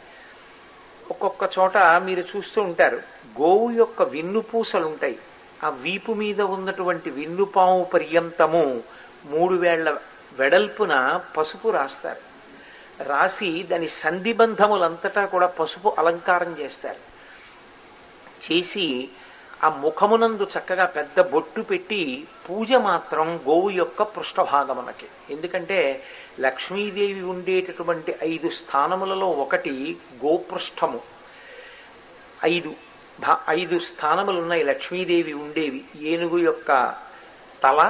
[1.11, 2.97] ఒక్కొక్క చోట మీరు చూస్తూ ఉంటారు
[3.41, 5.19] గోవు యొక్క వెన్నుపూసలుంటాయి
[5.65, 8.83] ఆ వీపు మీద ఉన్నటువంటి వెన్నుపాము పర్యంతము
[9.25, 9.97] మూడు వేళ్ళ
[10.39, 12.23] వెడల్పున పసుపు రాస్తారు.
[13.03, 17.03] రాసి దాని సంధిబంధములంతటా కూడా పసుపు అలంకారం చేస్తారు.
[18.47, 19.09] చేసి
[19.65, 26.05] ఆ ముఖమునందు చక్కగా పెద్ద బొట్టు పెట్టి పూజ మాత్రం గోవు యొక్క పృష్ఠభాగమునకి ఎందుకంటే
[26.41, 31.01] లక్ష్మీదేవి ఉండేటటువంటి ఐదు స్థానములలో ఒకటి గోపృష్ఠము.
[32.45, 32.75] ఐదు
[33.49, 35.85] ఐదు స్థానములు ఉన్నాయి లక్ష్మీదేవి ఉండేవి.
[36.01, 36.95] ఏనుగు యొక్క
[37.63, 37.81] తల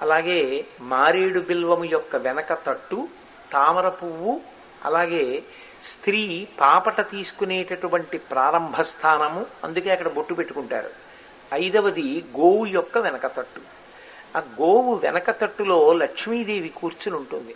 [0.00, 3.08] అలాగే మారేడు బిల్వము యొక్క వెనక తట్టు
[3.52, 4.40] తామర పువ్వు
[4.84, 5.42] అలాగే
[5.82, 10.90] స్త్రీ పాపట తీసుకునేటటువంటి ప్రారంభ స్థానము అందుకే అక్కడ బొట్టు పెట్టుకుంటారు.
[11.54, 13.60] ఐదవది గోవు యొక్క వెనక తట్టు.
[14.36, 17.54] ఆ గోవు వెనక తట్టులో లక్ష్మీదేవి కూర్చుని ఉంటుంది.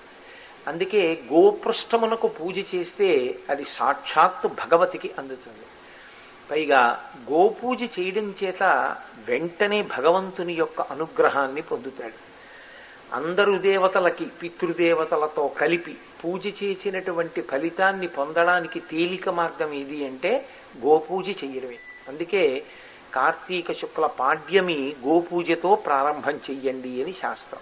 [0.67, 5.67] అందుకే గోపృష్ఠమునకు పూజ చేస్తే అది సాక్షాత్తు భగవతికి అందుతుంది.
[6.51, 8.63] పైగా గోపూజ చేయడం చేత
[9.29, 12.34] వెంటనే భగవంతుని యొక్క అనుగ్రహాన్ని పొందుతాడు.
[13.13, 20.49] అందరు దేవతలకి పితృదేవతలతో కలిపి పూజ చేసినటువంటి ఫలితాన్ని పొందడానికి తేలిక మార్గం ఏది అంటే
[20.85, 22.65] గోపూజ చెయ్యడమే అందుకే
[23.15, 27.61] కార్తీక శుక్ల పాడ్యమి గోపూజతో ప్రారంభం చెయ్యండి అని శాస్త్రం.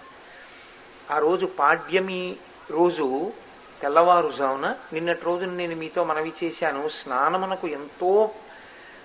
[1.11, 2.35] ఆ రోజు పాడ్యమి
[2.71, 3.31] రోజు
[3.81, 8.31] తెల్లవారుజామున నిన్నటి రోజున నేను మీతో మనవి చేశాను స్నానమునకు ఎంతో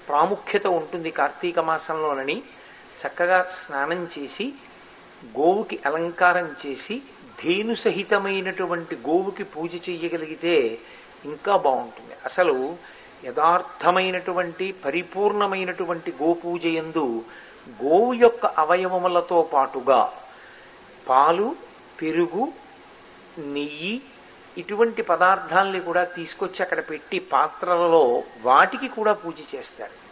[0.09, 2.42] ప్రాముఖ్యత ఉంటుంది కార్తీక మాసంలోనని.
[3.01, 4.53] చక్కగా స్నానం చేసి
[5.38, 7.02] గోవుకి అలంకారం చేసి
[7.42, 10.78] ధేను సహితమైనటువంటి గోవుకి పూజ చెయ్యగలిగితే
[11.24, 12.14] ఇంకా బాగుంటుంది.
[12.24, 12.76] అసలు
[13.24, 17.24] యథార్థమైనటువంటి పరిపూర్ణమైనటువంటి గోపూజ యందు
[17.85, 20.12] గోవు యొక్క అవయవములతో పాటుగా
[21.09, 21.57] పాలు
[22.00, 22.52] పెరుగు
[23.38, 24.02] నెయ్యి
[24.59, 30.08] ఇటువంటి పదార్థాలని కూడా తీసుకొచ్చి అక్కడ పెట్టి పాత్రలలో వాటికి కూడా పూజ చేస్తారు.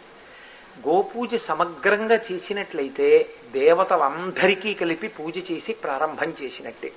[0.87, 6.91] గోపూజ సమగ్రంగా చేసినట్లయితే దేవతలందరికీ కలిపి పూజ చేసి ప్రారంభం చేసినట్టే.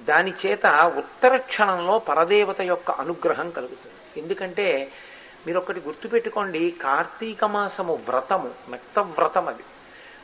[0.00, 0.66] దాని చేత
[0.98, 4.20] ఉత్తర క్షణంలో పరదేవత యొక్క అనుగ్రహం కలుగుతుంది.
[4.20, 4.92] ఎందుకంటే
[5.46, 9.64] మీరు ఒకటి గుర్తుపెట్టుకోండి కార్తీక మాసము వ్రతము మెత్త వ్రతం అది.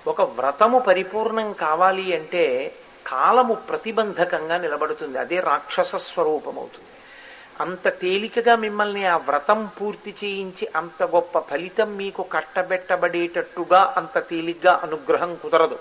[0.07, 2.75] ఒక వ్రతము పరిపూర్ణం కావాలి అంటే
[3.07, 5.19] కాలము ప్రతిబంధకంగా నిలబడుతుంది.
[5.19, 6.91] అదే రాక్షస స్వరూపం అవుతుంది
[7.61, 15.35] అంత తేలికగా మిమ్మల్ని ఆ వ్రతం పూర్తి చేయించి అంత గొప్ప ఫలితం మీకు కట్టబెట్టబడేటట్టుగా అంత తేలిగ్గా అనుగ్రహం
[15.43, 15.79] కుదరదు.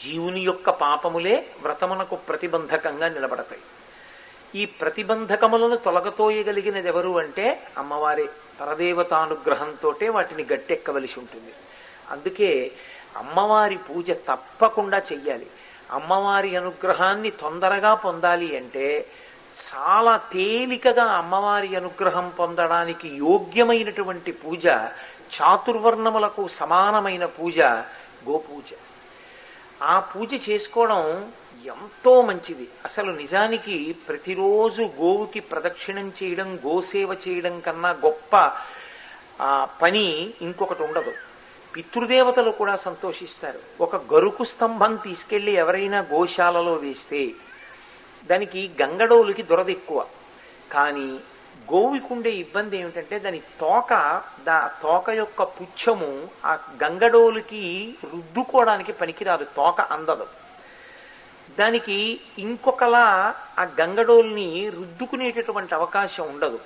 [0.00, 3.62] జీవుని యొక్క పాపములే వ్రతమునకు ప్రతిబంధకంగా నిలబడతాయి.
[4.54, 8.28] ఈ ప్రతిబంధకములను తొలగతోయగలిగినది ఎవరు అంటే అమ్మవారి
[8.60, 11.52] పరదేవతానుగ్రహంతో వాటిని గట్టెక్కవలసి ఉంటుంది.
[12.10, 12.70] అందుకే
[13.16, 15.46] అమ్మవారి పూజ తప్పకుండా చెయ్యాలి.
[15.90, 19.06] అమ్మవారి అనుగ్రహాన్ని తొందరగా పొందాలి అంటే
[19.56, 24.66] చాలా తేలికగా అమ్మవారి అనుగ్రహం పొందడానికి యోగ్యమైనటువంటి పూజ
[25.34, 27.60] చాతుర్వర్ణములకు సమానమైన పూజ
[28.28, 28.68] గోపూజ.
[29.82, 31.32] ఆ పూజ చేసుకోవడం
[31.64, 32.68] ఎంతో మంచిది.
[32.84, 38.52] అసలు నిజానికి ప్రతిరోజు గోవుకి ప్రదక్షిణం చేయడం గోసేవ చేయడం కన్నా గొప్ప
[39.40, 41.12] ఆ, పని ఇంకొకటి ఉండదు.
[41.74, 43.58] పితృదేవతలు కూడా సంతోషిస్తారు.
[43.80, 47.30] ఒక గరుకు స్తంభం తీసుకెళ్ళి ఎవరైనా గోశాలలో వేస్తే
[48.30, 50.06] దానికి గంగడోలుకి దురద ఎక్కువ.
[50.72, 51.20] కానీ
[51.72, 60.26] గోవుకుండే ఇబ్బంది ఏమిటంటే దాని తోక దా తోక యొక్క పుచ్చము ఆ గంగడోలుకి రుద్దుకోవడానికి పనికిరాదు తోక అందదు.
[61.58, 66.58] దానికి ఇంకొకలా ఆ గంగడోల్ని రుద్దుకునేటటువంటి అవకాశం ఉండదు.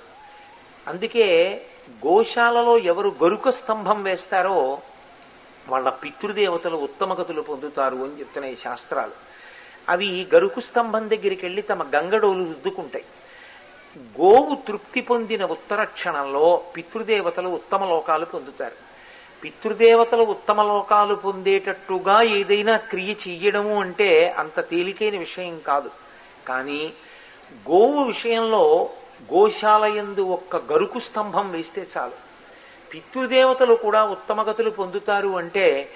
[0.87, 1.27] అందుకే
[2.05, 4.81] గోశాలలో ఎవరు గరుక స్తంభం వేస్తారో
[5.69, 9.30] వాళ్ళ పితృదేవతలు ఉత్తమగతులు పొందుతారు అని చెప్తున్నాయి శాస్త్రాలు.
[9.89, 13.05] అవి గరుకు స్తంభం దగ్గరికి వెళ్ళి తమ గంగడోలు రుద్దుకుంటాయి.
[13.99, 18.91] గోవు తృప్తి పొందిన ఉత్తర క్షణంలో పితృదేవతలు ఉత్తమ లోకాలు పొందుతారు.
[19.43, 25.91] పితృదేవతలు ఉత్తమ లోకాలు పొందేటట్టుగా ఏదైనా క్రియ చెయ్యడము అంటే అంత తేలికైన విషయం కాదు.
[26.47, 26.93] కానీ
[27.69, 28.89] గోవు విషయంలో
[29.33, 32.31] గోశాలయందు ఒక్క గరుకు స్తంభం వేస్తే చాలు.
[32.93, 35.89] పితృదేవతలు కూడా ఉత్తమగతులు పొందుతారు అంటే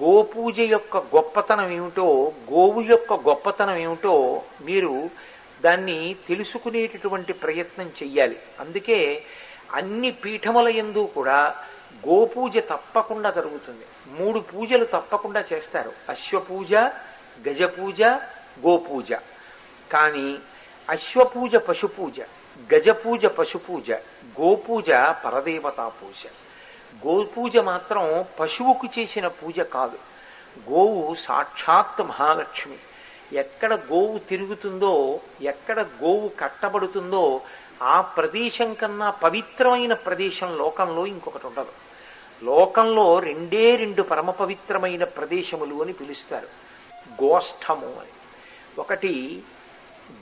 [0.00, 5.10] గోపూజ యొక్క గొప్పతనం ఏమిటో గోవు యొక్క గొప్పతనం ఏమిటో మీరు
[5.64, 8.38] దాన్ని తెలుసుకునేటటువంటి ప్రయత్నం చెయ్యాలి.
[8.60, 9.24] అందుకే
[9.72, 11.56] అన్ని పీఠముల ఎందు కూడా
[12.08, 13.84] గోపూజ తప్పకుండా జరుగుతుంది.
[14.06, 15.92] మూడు పూజలు తప్పకుండా చేస్తారు.
[16.08, 16.74] అశ్వపూజ
[17.48, 18.02] గజపూజ
[18.66, 19.12] గోపూజ.
[19.92, 20.38] కానీ
[20.90, 22.20] అశ్వపూజ పశుపూజ
[22.74, 23.90] గజపూజ పశుపూజ
[24.40, 24.90] గోపూజ
[25.24, 26.26] పరదేవతా పూజ
[27.06, 29.98] గోపూజ మాత్రం పశువుకు చేసిన పూజ కాదు.
[30.70, 32.76] గోవు సాక్షాత్ మహాలక్ష్మి.
[33.32, 37.40] ఎక్కడ గోవు తిరుగుతుందో ఎక్కడ గోవు కట్టబడుతుందో
[37.82, 41.72] ఆ ప్రదేశం కన్నా పవిత్రమైన ప్రదేశం లోకంలో ఇంకొకటి ఉండదు.
[42.44, 46.48] లోకంలో రెండే రెండు పరమ పవిత్రమైన ప్రదేశములు అని పిలుస్తారు.
[47.24, 48.12] గోష్ఠము అని.
[48.78, 49.42] ఒకటి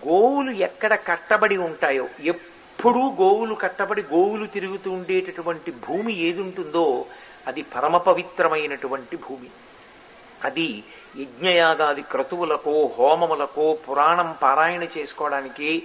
[0.08, 2.49] గోవులు ఎక్కడ కట్టబడి ఉంటాయో ఎప్పుడు
[2.88, 7.04] గోవులు కట్టబడి గోవులు తిరుగుతూ ఉండేటటువంటి భూమి ఏది ఉంటుందో
[7.46, 9.48] అది పరమ పవిత్రమైనటువంటి భూమి.
[10.44, 10.84] అది
[11.20, 15.82] యజ్ఞయాగాది క్రతువులకో హోమములకో పురాణం పారాయణ చేసుకోవడానికి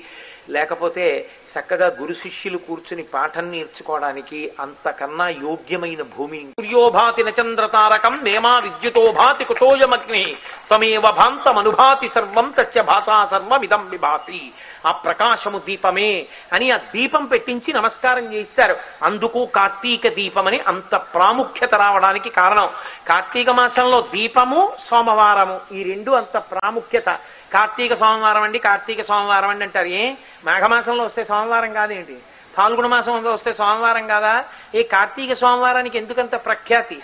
[0.49, 1.29] లేకపోతే
[1.59, 6.37] చక్కగా గురు శిష్యులు కూర్చుని పాఠం నేర్చుకోవడానికి అంతకన్నా యోగ్యమైన భూమి.
[6.37, 10.35] సూర్యోభాతి నచంద్రతారకం నేమా విద్యుతో భాతి కుతోయమగ్ని
[10.67, 14.51] త్వమేవ భాంతమనుభాతి సర్వం తస్య భాషా సర్వమిదం విభాతి.
[14.85, 18.75] ఆ ప్రకాశము దీపమే అని ఆ దీపం పెట్టించి నమస్కారం చేయిస్తారు.
[19.03, 22.69] అందుకు కార్తీక దీపం అని అంత ప్రాముఖ్యత రావడానికి కారణం.
[23.07, 27.05] కార్తీక మాసంలో దీపము సోమవారము ఈ రెండు అంత ప్రాముఖ్యత.
[27.53, 29.85] కార్తీక సోమవారం అండి కార్తీక సోమవారం అండి అంటారు.
[29.85, 30.13] ఏ?
[30.45, 32.17] మాఘమాసంలో వస్తే సోమవారం కాదేంటి?
[32.57, 34.43] ఫాల్గుణ మాసంలో వస్తే సోమవారం కాదా?
[34.75, 36.99] ఈ కార్తీక సోమవారానికి ఎందుకంత ప్రఖ్యాతి?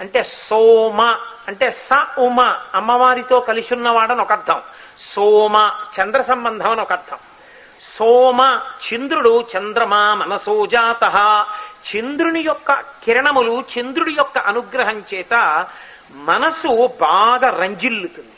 [0.00, 1.02] అంటే సోమ
[1.48, 4.62] అంటే స ఉమ అమ్మవారితో కలిసి ఉన్నవాడని ఒక అర్థం.
[4.98, 7.16] సోమ చంద్ర సంబంధం అని ఒక అర్థం.
[7.80, 11.04] సోమ చంద్రుడు చంద్రమా మనసోజాత
[11.96, 15.66] చంద్రుని యొక్క కిరణములు చంద్రుడి యొక్క అనుగ్రహం చేత
[16.12, 18.30] మనసు బాగా రంజిల్లుతుంది.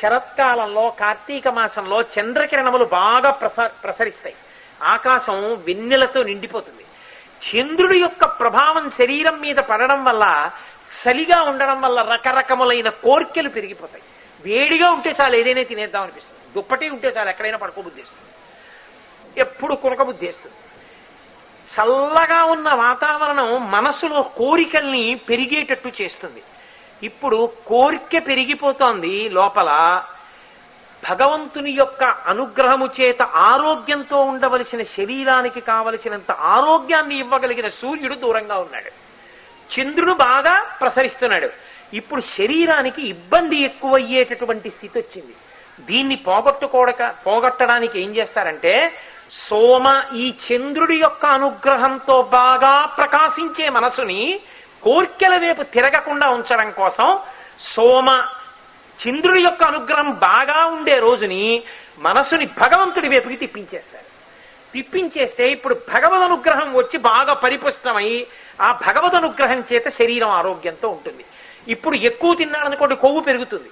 [0.00, 4.36] శరత్కాలంలో కార్తీక మాసంలో చంద్రకిరణములు బాగా ప్రస ప్రసరిస్తాయి.
[4.82, 6.84] ఆకాశం వెన్నెలతో నిండిపోతుంది.
[7.50, 10.50] చంద్రుడి యొక్క ప్రభావం శరీరం మీద పడడం వల్ల
[11.08, 14.02] చలిగా ఉండడం వల్ల రకరకములైన కోర్కెలు పెరిగిపోతాయి.
[14.44, 16.54] వేడిగా ఉంటే చాలు ఏదైనా తినేద్దాం అనిపిస్తుంది.
[16.54, 18.30] దుప్పటి ఉంటే చాలు ఎక్కడైనా పడుకోబుద్ధిస్తుంది.
[19.40, 20.00] ఎప్పుడు కునక
[21.70, 26.42] చల్లగా ఉన్న వాతావరణం మనసులో కోరికల్ని పెరిగేటట్టు చేస్తుంది.
[27.02, 30.02] ఇప్పుడు కోరిక పెరిగిపోతోంది లోపల.
[31.10, 38.90] భగవంతుని యొక్క అనుగ్రహము చేత ఆరోగ్యంతో ఉండవలసిన శరీరానికి కావలసినంత ఆరోగ్యాన్ని ఇవ్వగలిగిన సూర్యుడు దూరంగా ఉన్నాడు.
[39.80, 41.69] చంద్రుడు బాగా ప్రసరిస్తున్నాడు.
[41.94, 45.34] ఇప్పుడు శరీరానికి ఇబ్బంది ఎక్కువయ్యేటటువంటి స్థితి వచ్చింది.
[45.88, 48.92] దీన్ని పోగొట్టుకోడక పోగొట్టడానికి ఏం చేస్తారంటే
[49.30, 54.40] సోమ ఈ చంద్రుడి యొక్క అనుగ్రహంతో బాగా ప్రకాశించే మనసుని
[54.82, 57.18] కోర్కెల వైపు తిరగకుండా ఉంచడం కోసం
[57.60, 58.08] సోమ
[58.98, 61.62] చంద్రుడి యొక్క అనుగ్రహం బాగా ఉండే రోజుని
[61.98, 64.08] మనసుని భగవంతుడి వైపుకి తిప్పించేస్తారు.
[64.72, 68.26] తిప్పించేస్తే ఇప్పుడు భగవద్ అనుగ్రహం వచ్చి బాగా పరిపుష్టమై
[68.60, 71.24] ఆ భగవద్ అనుగ్రహం చేత శరీరం ఆరోగ్యంతో ఉంటుంది.
[71.68, 73.68] ఇప్పుడు ఎక్కువ తిన్నాడనుకోండి కొవ్వు పెరుగుతుంది.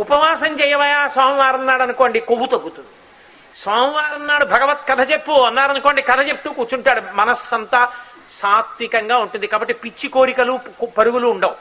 [0.00, 1.08] ఉపవాసం చేయవయా?
[1.08, 2.88] సోమవారం నాడు అనుకోండి కొవ్వు తగ్గుతుంది.
[3.54, 7.02] సోమవారం నాడు భగవత్ కథ చెప్పు అన్నారనుకోండి కథ చెప్తూ కూర్చుంటాడు.
[7.14, 7.88] మనస్సంతా
[8.30, 10.60] సాత్వికంగా ఉంటుంది కాబట్టి పిచ్చి కోరికలు
[10.98, 11.54] పరుగులు ఉండవు.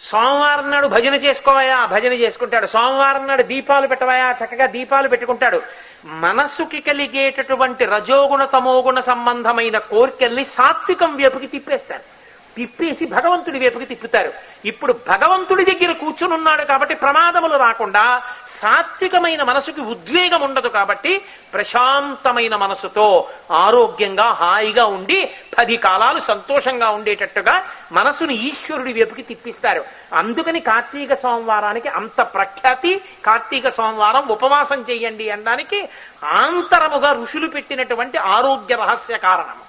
[0.00, 1.86] సోమవారం నాడు భజన చేసుకోవయా?
[1.86, 2.66] భజన చేసుకుంటాడు.
[2.66, 4.32] సోమవారం నాడు దీపాలు పెట్టవయా?
[4.32, 5.62] చక్కగా దీపాలు పెట్టుకుంటాడు.
[6.04, 12.15] మనస్సుకి కలిగేటటువంటి రజోగుణ తమోగుణ సంబంధమైన కోరికల్ని సాత్వికం వైపుకి తిప్పేస్తాడు.
[12.56, 14.32] తిప్పేసి భగవంతుడి వైపుకి తిప్పుతారు.
[14.64, 21.12] ఇప్పుడు భగవంతుడి దగ్గర కూర్చుని ఉన్నాడు కాబట్టి ప్రమాదములు రాకుండా సాత్వికమైన మనసుకి ఉద్వేగం ఉండదు కాబట్టి
[21.54, 25.20] ప్రశాంతమైన మనసుతో ఆరోగ్యంగా హాయిగా ఉండి
[25.58, 29.84] పది కాలాలు సంతోషంగా ఉండేటట్టుగా మనసుని ఈశ్వరుడి వైపుకి తిప్పిస్తారు.
[30.14, 35.88] అందుకని కార్తీక సోమవారానికి అంత ప్రఖ్యాతి కార్తీక సోమవారం ఉపవాసం చెయ్యండి అనడానికి
[36.24, 39.65] ఆంతరముగా ఋషులు పెట్టినటువంటి ఆరోగ్య రహస్య కారణము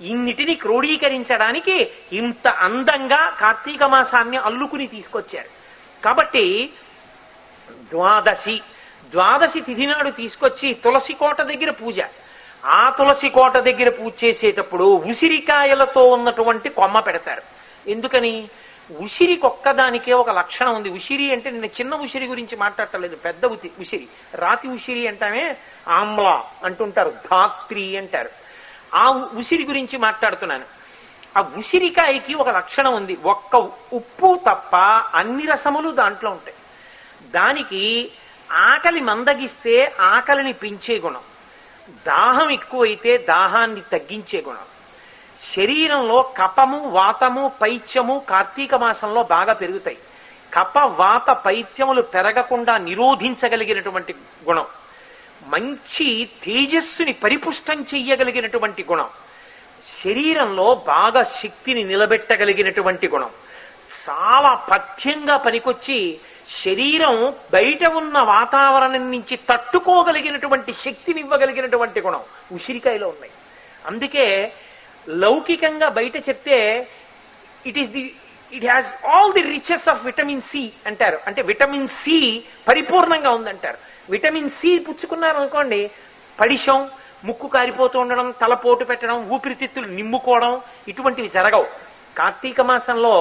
[0.00, 5.48] ఇన్నిటిని క్రోడీకరించడానికి ఇంత అందంగా కార్తీక మాసాన్ని అల్లుకుని తీసుకొచ్చారు.
[6.04, 6.70] కాబట్టి
[7.70, 8.60] ద్వాదశి
[9.10, 12.00] ద్వాదశి తిథి నాడు తీసుకొచ్చి తులసి కోట దగ్గర పూజ.
[12.64, 17.42] ఆ తులసి కోట దగ్గర పూజ చేసేటప్పుడు ఉసిరికాయలతో ఉన్నటువంటి కొమ్మ పెడతారు.
[17.90, 18.48] ఎందుకని?
[18.98, 20.88] ఉసిరికొక్కదానికే ఒక లక్షణం ఉంది.
[20.88, 23.16] ఉసిరి అంటే నేను చిన్న ఉసిరి గురించి మాట్లాడటలేదు.
[23.16, 24.08] పెద్ద ఉతి ఉసిరి.
[24.34, 25.56] రాతి ఉసిరి అంటామే
[25.88, 27.10] ఆమ్లా అంటుంటారు.
[27.10, 28.30] ధాత్రి అంటారు.
[28.94, 30.64] ఆ ఉసిరి గురించి మాట్లాడుతున్నాను.
[31.38, 33.18] ఆ ఉసిరికాయకి ఒక లక్షణం ఉంది.
[33.24, 33.56] ఒక్క
[33.92, 34.76] ఉప్పు తప్ప
[35.14, 36.56] అన్ని రసములు దాంట్లో ఉంటాయి.
[37.30, 38.12] దానికి
[38.52, 41.20] ఆకలి మందగిస్తే ఆకలిని పెంచే గుణం.
[42.06, 44.64] దాహం ఎక్కువైతే దాహాన్ని తగ్గించే గుణం.
[45.56, 49.98] శరీరంలో కపము వాతము పైత్యము కార్తీక మాసంలో బాగా పెరుగుతాయి.
[50.54, 54.14] కప వాత పైత్యములు పెరగకుండా నిరోధించగలిగినటువంటి
[54.48, 54.66] గుణం.
[55.46, 59.08] మంచి తేజస్సుని పరిపుష్టం చెయ్యగలిగినటువంటి గుణం.
[60.04, 63.30] శరీరంలో బాగా శక్తిని నిలబెట్టగలిగినటువంటి గుణం.
[64.08, 66.18] చాలా పథ్యంగా పనికొచ్చి
[66.64, 72.20] శరీరం బయట ఉన్న వాతావరణం నుంచి తట్టుకోగలిగినటువంటి శక్తిని ఇవ్వగలిగినటువంటి గుణం
[72.52, 73.32] ఉసిరికాయలో ఉన్నాయి.
[73.86, 74.52] అందుకే
[75.08, 76.88] లౌకికంగా బయట చెప్తే
[77.66, 78.14] it is the
[78.52, 81.18] it has all the riches of vitamin C అంటారు.
[81.26, 83.78] అంటే విటమిన్ సి పరిపూర్ణంగా ఉందంటారు.
[84.10, 85.80] విటమిన్ సి పుచ్చుకున్నారు అనుకోండి
[86.38, 86.78] పడిషం
[87.26, 90.52] ముక్కు కారిపోతూ ఉండడం తలపోటు పెట్టడం ఊపిరితిత్తులు నిమ్ముకోవడం
[90.90, 91.66] ఇటువంటివి జరగవు.
[92.18, 93.14] కార్తీక మాసంలో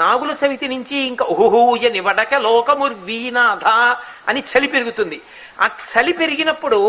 [0.00, 3.66] నాగుల చవితి నుంచి ఇంకా ఊహూయ నివడక లోకముర్వీనాథ
[4.28, 5.18] అని చలి పెరుగుతుంది.
[5.62, 6.80] ఆ చలి పెరిగినప్పుడు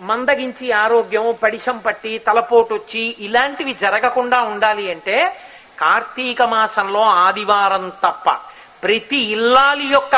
[0.00, 5.16] మందగించి ఆరోగ్యం పడిషం పట్టి తలపోటు వచ్చి ఇలాంటివి జరగకుండా ఉండాలి అంటే
[5.78, 8.26] కార్తీక మాసంలో ఆదివారం తప్ప
[8.82, 10.14] ప్రతి ఇల్లాలి యొక్క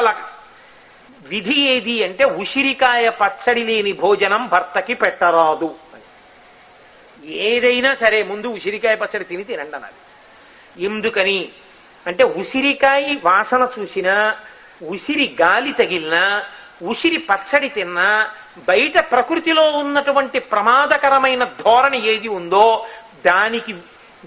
[1.28, 5.74] విధి ఏది అంటే ఉసిరికాయ పచ్చడి లేని భోజనం భర్తకి పెట్టరాదు.
[5.94, 6.02] అని.
[7.32, 9.92] ఏదైనా సరే ముందు ఉసిరికాయ పచ్చడి తిని తినండి అన్నది
[10.84, 11.48] ఎందుకని?
[12.06, 14.36] అంటే ఉసిరికాయ వాసన చూసినా
[14.88, 16.44] ఉసిరి గాలి తగిలినా
[16.82, 18.30] ఉసిరి పచ్చడి తిన్నా
[18.68, 22.86] బయట ప్రకృతిలో ఉన్నటువంటి ప్రమాదకరమైన ధోరణి ఏది ఉందో
[23.26, 23.72] దానికి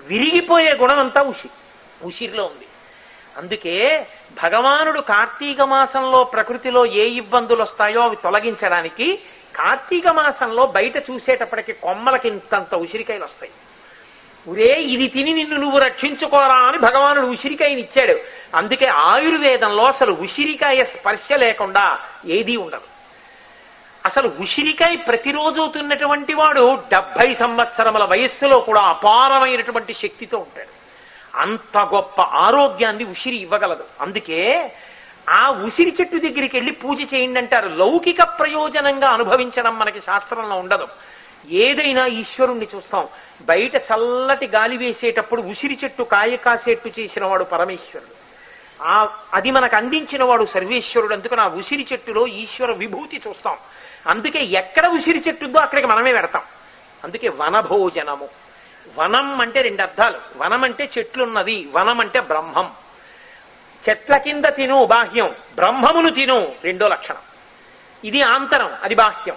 [0.06, 1.50] విరిగిపోయే గుణం అంతా ఉసిరి.
[2.08, 2.66] ఉసిరిలో ఉంది.
[3.38, 9.20] అందుకే భగవానుడు కార్తీక మాసంలో ప్రకృతిలో ఏ ఇబ్బందులు వస్తాయో అవి తొలగించడానికి
[9.56, 13.52] కార్తీక మాసంలో బయట చూసేటప్పటికి కొమ్మలకి ఇంతంత ఉసిరికాయలు వస్తాయి
[14.48, 18.16] ఒరే ఇది తిని నిన్ను నువ్వు రక్షించుకోరా అని భగవానుడు ఉసిరికాయని ఇచ్చాడు
[18.56, 22.88] అందుకే ఆయుర్వేదంలో అసలు ఉసిరికాయ స్పర్శ లేకుండా ఏదీ ఉండదు.
[24.06, 30.79] అసలు ఉసిరికాయ ప్రతిరోజు తిన్నటువంటి వాడు డెబ్బై సంవత్సరముల వయస్సులో కూడా అపారమైనటువంటి శక్తితో ఉంటాడు.
[31.40, 33.84] అంత గొప్ప ఆరోగ్యాన్ని ఉసిరి ఇవ్వగలదు.
[34.02, 34.72] అందుకే
[35.30, 40.88] ఆ ఉసిరి చెట్టు దగ్గరికి వెళ్ళి పూజ చేయండి అంటారు లౌకిక ప్రయోజనంగా అనుభవించడం మనకి శాస్త్రంలో ఉండదు.
[41.50, 43.08] ఏదైనా ఈశ్వరుణ్ణి చూస్తాం.
[43.42, 48.20] బయట చల్లటి గాలి వేసేటప్పుడు ఉసిరి చెట్టు కాయ కాసేట్టు చేసిన వాడు పరమేశ్వరుడు.
[48.84, 51.14] ఆ అది మనకు అందించిన వాడు సర్వేశ్వరుడు.
[51.14, 53.58] అందుకని ఆ ఉసిరి చెట్టులో ఈశ్వర విభూతి చూస్తాం.
[54.08, 56.42] అందుకే ఎక్కడ ఉసిరి చెట్టు ఉందో అక్కడికి మనమే పెడతాం.
[57.04, 58.49] అందుకే వనభోజనము.
[58.98, 60.20] వనం అంటే రెండు అర్థాలు.
[60.38, 62.72] వనం అంటే చెట్లున్నది వనం అంటే బ్రహ్మం.
[63.90, 67.22] చెట్ల కింద తిను బాహ్యం బ్రహ్మమును తిను రెండో లక్షణం.
[68.04, 69.36] ఇది ఆంతరం అది బాహ్యం.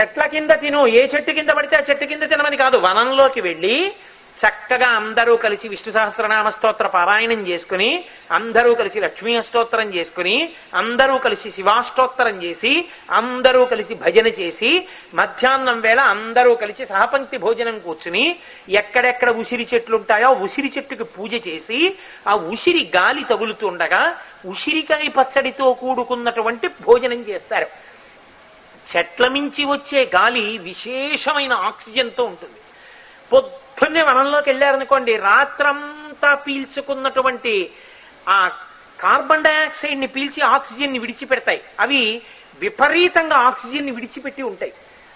[0.00, 3.94] చెట్ల కింద తిను ఏ చెట్టు కింద పడితే ఆ చెట్టు కింద తినమని కాదు వనంలోకి వెళ్ళి
[4.38, 11.50] చక్కగా అందరూ కలిసి విష్ణు సహస్రనామ స్తోత్ర పారాయణం చేసుకుని అందరూ కలిసి లక్ష్మీ అష్టోత్తరం చేసుకుని అందరూ కలిసి
[11.50, 12.72] శివాష్టోత్తరం చేసి
[13.10, 18.24] అందరూ కలిసి భజన చేసి మధ్యాహ్నం వేళ అందరూ కలిసి సహపంక్తి భోజనం కూర్చుని
[18.68, 21.96] ఎక్కడెక్కడ ఉసిరి చెట్లు ఉంటాయో ఉసిరి చెట్టుకి పూజ చేసి
[22.28, 24.02] ఆ ఉసిరి గాలి తగులుతుండగా
[24.46, 27.66] ఉసిరికాయ పచ్చడితో కూడుకున్నటువంటి భోజనం చేస్తారు.
[28.86, 32.58] చెట్ల మించి వచ్చే గాలి విశేషమైన ఆక్సిజన్తో ఉంటుంది.
[33.82, 37.54] పొద్దున్నే వనంలోకి వెళ్ళారనుకోండి రాత్రంతా పీల్చుకున్నటువంటి
[38.28, 38.36] ఆ
[39.00, 41.60] కార్బన్ డైఆక్సైడ్ని పీల్చి ఆక్సిజన్ని విడిచిపెడతాయి.
[41.80, 42.22] అవి
[42.60, 44.72] విపరీతంగా ఆక్సిజన్ని విడిచిపెట్టి ఉంటాయి.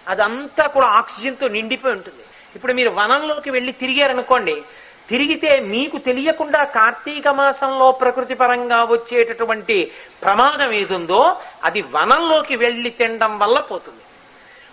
[0.08, 2.24] అదంతా కూడా ఆక్సిజన్తో నిండిపోయి ఉంటుంది.
[2.56, 4.56] ఇప్పుడు మీరు వనంలోకి వెళ్ళి తిరిగారనుకోండి
[5.10, 9.92] తిరిగితే మీకు తెలియకుండా కార్తీక మాసంలో ప్రకృతి పరంగా వచ్చేటటువంటి
[10.22, 11.22] ప్రమాదం ఏదుందో
[11.64, 14.02] అది వనంలోకి వెళ్ళి తినడం వల్ల పోతుంది.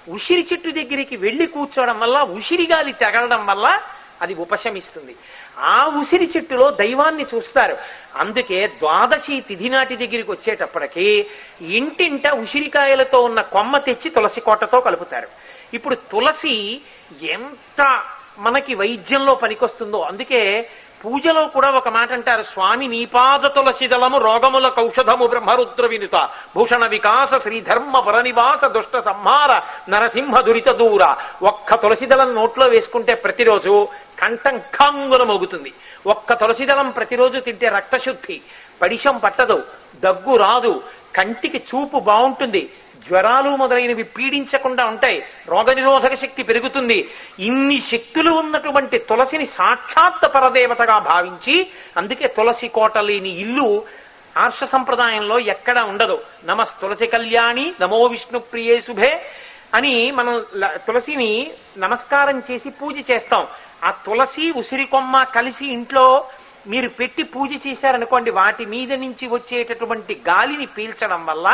[0.09, 3.81] ఉసిరి చెట్టు దగ్గరికి వెళ్ళి కూర్చోవడం వల్ల ఉసిరి గాలి తగలడం వల్ల
[4.21, 5.15] అది ఉపశమిస్తుంది.
[5.57, 7.77] ఆ ఉసిరి చెట్టులో దైవాన్ని చూస్తారు.
[8.15, 11.27] అందుకే ద్వాదశి తిథి నాటి దగ్గరికి వచ్చేటప్పటికి
[11.61, 15.27] ఇంటింట ఉసిరికాయలతో ఉన్న కొమ్మ తెచ్చి తులసి కోటతో కలుపుతారు.
[15.73, 16.81] ఇప్పుడు తులసి
[17.23, 18.03] ఎంత
[18.39, 20.69] మనకి వైద్యంలో పనికొస్తుందో అందుకే
[21.05, 26.29] పూజలో కూడా ఒక మాట అంటారు స్వామి నీపాద తులసిదళము రోగముల కౌషధము బ్రహ్మరుద్ర వినుత.
[26.55, 31.15] భూషణ వికాస శ్రీధర్మ పరనివాస దుష్ట సంహార నరసింహ దురిత దూర.
[31.43, 33.87] ఒక్క తులసిదళం నోట్లో వేసుకుంటే ప్రతిరోజు
[34.19, 35.73] కంఠం ఖంగున మోగుతుంది.
[36.07, 38.41] ఒక్క తులసి దళం ప్రతిరోజు తింటే రక్తశుద్ధి.
[38.81, 39.63] పడిషం పట్టదు
[39.95, 40.83] దగ్గు రాదు.
[41.15, 42.69] కంటికి చూపు బాగుంటుంది.
[43.07, 45.23] జ్వరాలు మొదలైనవి పీడించకుండా ఉంటాయి.
[45.47, 46.99] రోగనిరోధక శక్తి పెరుగుతుంది.
[47.39, 51.55] ఇన్ని శక్తులు ఉన్నటువంటి తులసిని సాక్షాత్ పరదేవతగా భావించి
[51.97, 53.67] అందుకే తులసి కోట లేని ఇల్లు
[54.37, 56.17] ఆర్ష సంప్రదాయంలో ఎక్కడ ఉండదు.
[56.45, 59.11] నమస్ తులసి కళ్యాణి నమో విష్ణు ప్రియే శుభే
[59.73, 60.33] అని మనం
[60.87, 63.47] తులసిని నమస్కారం చేసి పూజ చేస్తాం.
[63.83, 66.27] ఆ తులసి ఉసిరి కొమ్మ కలిసి ఇంట్లో
[66.67, 71.47] మీరు పెట్టి పూజ చేశారనుకోండి వాటి మీద నుంచి వచ్చేటటువంటి గాలిని పీల్చడం వల్ల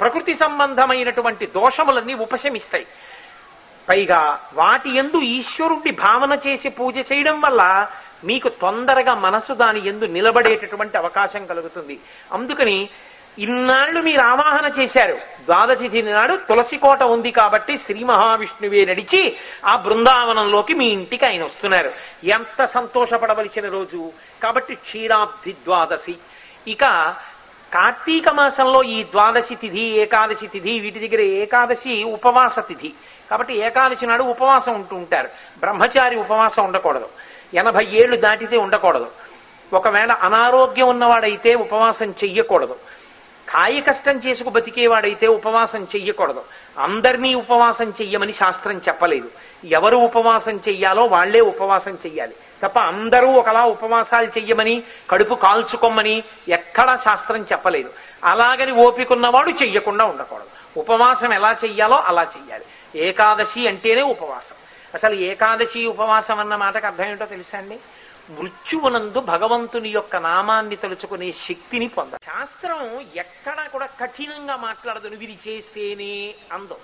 [0.00, 2.86] ప్రకృతి సంబంధమైనటువంటి దోషములన్నీ ఉపశమిస్తాయి.
[3.88, 7.86] పైగా వాటి ఎందు ఈశ్వరుడి భావన చేసి పూజ చేయడం వల్ల
[8.24, 11.98] మీకు తొందరగా మనసు దాని ఎందు నిలబడేటటువంటి అవకాశం కలుగుతుంది.
[12.32, 12.88] అందుకని
[13.38, 15.14] ఇన్నాళ్ళు మీరు ఆవాహన చేశారు.
[15.14, 19.36] ద్వాదశి తిథి నాడు తులసి కోట ఉంది కాబట్టి శ్రీ మహావిష్ణువే నడిచి
[19.66, 21.92] ఆ బృందావనంలోకి మీ ఇంటికి ఆయన వస్తున్నారు.
[22.24, 24.12] ఎంత సంతోషపడవలసిన రోజు.
[24.42, 26.14] కాబట్టి క్షీరాబ్ది ద్వాదశి.
[26.68, 27.14] ఇక
[27.76, 32.92] కార్తీక మాసంలో ఈ ద్వాదశి తిథి ఏకాదశి తిథి వీటి దగ్గర ఏకాదశి ఉపవాస తిథి.
[33.30, 35.28] కాబట్టి ఏకాదశి నాడు ఉపవాసం ఉంటూ ఉంటారు.
[35.58, 37.08] బ్రహ్మచారి ఉపవాసం ఉండకూడదు.
[37.54, 39.10] ఎనభై ఏళ్ళు దాటితే ఉండకూడదు.
[39.72, 42.76] ఒకవేళ అనారోగ్యం ఉన్నవాడైతే ఉపవాసం చెయ్యకూడదు.
[43.48, 46.44] కాయ కష్టం చేసుకు బతికేవాడైతే ఉపవాసం చెయ్యకూడదు.
[46.78, 49.30] అందరినీ ఉపవాసం చెయ్యమని శాస్త్రం చెప్పలేదు.
[49.64, 52.34] ఎవరు ఉపవాసం చెయ్యాలో వాళ్ళే ఉపవాసం చెయ్యాలి.
[52.62, 57.90] తప్ప అందరూ ఒకలా ఉపవాసాలు చెయ్యమని కడుపు కాల్చుకోమని ఎక్కడా శాస్త్రం చెప్పలేదు.
[58.24, 60.46] అలాగని ఓపికన్నవాడు చెయ్యకుండా ఉండకూడదు.
[60.76, 62.64] ఉపవాసం ఎలా చెయ్యాలో అలా చెయ్యాలి.
[62.98, 64.56] ఏకాదశి అంటేనే ఉపవాసం.
[64.94, 67.78] అసలు ఏకాదశి ఉపవాసం అన్న మాటకు అర్థం ఏంటో తెలుసా అండి?
[68.30, 76.34] మృత్యువునందు భగవంతుని యొక్క నామాన్ని తలుచుకునే శక్తిని పొంద శాస్త్రం ఎక్కడా కూడా కఠినంగా మాట్లాడదు నువ్వు ఇది చేస్తేనే
[76.52, 76.76] అందం.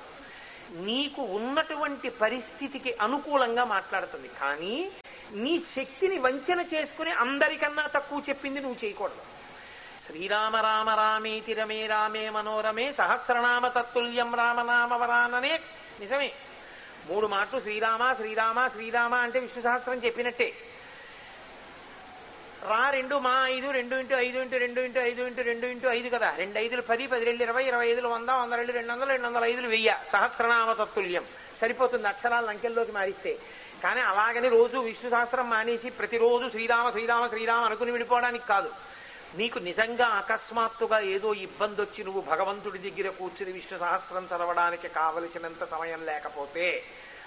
[0.73, 4.91] నీకు ఉన్నటువంటి పరిస్థితికి అనుకూలంగా మాట్లాడుతుంది కానీ
[5.33, 9.23] నీ శక్తిని వంచన చేసుకుని అందరికన్నా తక్కువ చెప్పింది నువ్వు చేయకూడదు.
[10.07, 15.61] శ్రీరామ రామ రామేతి రమే రామే మనోరమే సహస్రనామ తత్తుల్యం రామనామ వరాననే.
[16.01, 16.33] నిజమే.
[17.11, 20.55] మూడు మాటలు శ్రీరామ శ్రీరామ శ్రీరామ అంటే విష్ణు సహస్రం చెప్పినట్టే.
[22.69, 26.09] రా రెండు మా ఐదు రెండు ఇంటూ ఐదు ఇంటూ రెండు ఇంటూ ఐదు ఇంటూ రెండు ఇంటూ ఐదు
[26.09, 26.35] కదా.
[26.37, 29.45] రెండు ఐదులు పది పది రెండు ఇరవై ఇరవై ఐదులు వంద వంద రెండు రెండు వందలు రెండు వందల
[29.45, 29.99] ఐదులు వెయ్య.
[30.07, 31.25] సహస్రనామ తత్తుల్యం.
[31.61, 33.39] సరిపోతుంది అక్షరాలను అంకెల్లోకి మారిస్తే.
[33.83, 38.71] కానీ అలాగని రోజు విష్ణు సహస్రం మానేసి ప్రతిరోజు శ్రీరామ శ్రీరామ శ్రీరామ అనుకుని విడిపోవడానికి కాదు.
[39.35, 46.07] నీకు నిజంగా అకస్మాత్తుగా ఏదో ఇబ్బంది వచ్చి నువ్వు భగవంతుడి దగ్గర కూర్చుని విష్ణు సహస్రం చదవడానికి కావలసినంత సమయం
[46.07, 46.83] లేకపోతే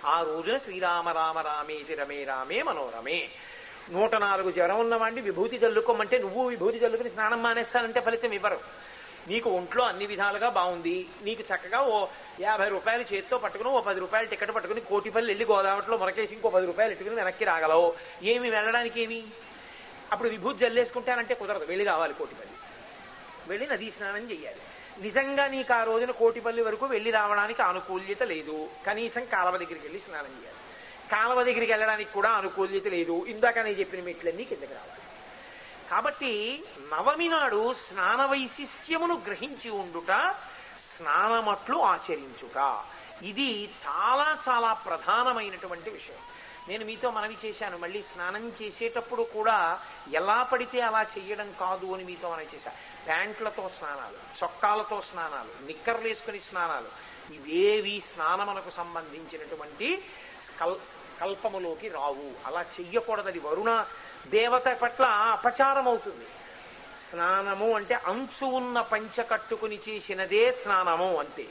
[0.05, 3.29] ఆ రోజున శ్రీరామ రామ రామేతి రమే రామే మనోరమే.
[3.91, 8.59] నూట నాలుగు జ్వరం ఉన్నవాడిని విభూతి చల్లుకోమంటే నువ్వు విభూతి చల్లుకుని స్నానం మానేస్తానంటే ఫలితం ఇవ్వరు.
[9.27, 11.07] నీకు ఒంట్లో అన్ని విధాలుగా బాగుంది.
[11.23, 12.05] నీకు చక్కగా ఓ
[12.39, 16.65] యాభై రూపాయలు చేత్తో పట్టుకుని ఓ పది రూపాయలు టికెట్ పట్టుకుని కోటిపల్లి వెళ్ళి గోదావరిలో మొరకేసి ఇంకో పది
[16.65, 17.93] రూపాయలు ఎట్టుకుని వెనక్కి రాగలవు.
[18.23, 19.23] ఏమి వెళ్ళడానికి ఏమి?
[20.11, 21.65] అప్పుడు విభూతి జల్లేసుకుంటానంటే కుదరదు.
[21.65, 22.53] వెళ్ళి కావాలి కోటిపల్లి.
[23.47, 24.61] వెళ్ళి నదీ స్నానం చేయాలి
[25.01, 28.69] నిజంగా నీకు ఆ రోజున కోటిపల్లి వరకు వెళ్ళి రావడానికి అనుకూల్యత లేదు.
[28.87, 30.54] కనీసం కాలవ దగ్గరికి వెళ్ళి స్నానం చేయాలి.
[31.11, 33.25] కాలువ దగ్గరికి వెళ్ళడానికి కూడా అనుకూల్యత లేదు.
[33.27, 35.01] ఇందాక నేను చెప్పిన మెట్లన్నీ కిందకి రావాలి.
[35.91, 36.33] కాబట్టి
[36.91, 40.11] నవమి నాడు స్నాన వైశిష్ట్యమును గ్రహించి ఉండుట
[40.91, 42.57] స్నానమట్లు ఆచరించుట.
[43.23, 46.21] ఇది చాలా చాలా ప్రధానమైనటువంటి విషయం.
[46.69, 47.77] నేను మీతో మనవి చేశాను.
[47.77, 49.79] మళ్ళీ స్నానం చేసేటప్పుడు కూడా
[50.13, 52.77] ఎలా పడితే అలా చేయడం కాదు అని మీతో మనవి చేశాను
[53.07, 56.89] ప్యాంట్లతో స్నానాలు చొక్కాలతో స్నానాలు నిక్కర్లు వేసుకుని స్నానాలు
[57.33, 59.89] ఇవేవి స్నానమునకు సంబంధించినటువంటి
[60.61, 60.75] కల్
[61.21, 62.31] కల్పములోకి రావు.
[62.45, 63.85] అలా చెయ్యకూడదు అది వరుణ
[64.27, 66.25] దేవత పట్ల అపచారం అవుతుంది
[67.09, 71.45] స్నానము అంటే అంచు ఉన్న పంచ కట్టుకుని చేసినదే స్నానము అంతే.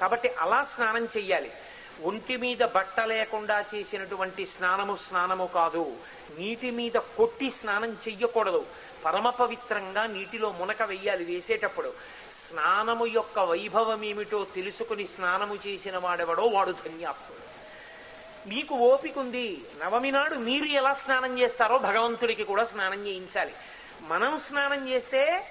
[0.00, 1.52] కాబట్టి అలా స్నానం చెయ్యాలి.
[2.02, 5.96] ఒంటి మీద బట్ట లేకుండా చేసినటువంటి స్నానము స్నానము కాదు.
[6.38, 8.66] నీటి మీద కొట్టి స్నానం చెయ్యకూడదు.
[9.04, 11.92] పరమ పవిత్రంగా నీటిలో మునక వెయ్యాలి వేసేటప్పుడు.
[12.48, 17.43] స్నానము యొక్క వైభవం ఏమిటో తెలుసుకుని స్నానము చేసిన వాడెవడో వాడు ధన్యాత్ముడు.
[18.46, 19.64] మీకు ఓపిక ఉంది.
[19.84, 23.54] నవమి నాడు మీరు ఎలా స్నానం చేస్తారో భగవంతుడికి కూడా స్నానం చేయించాలి.
[24.00, 25.48] మనం స్నానం చేస్తే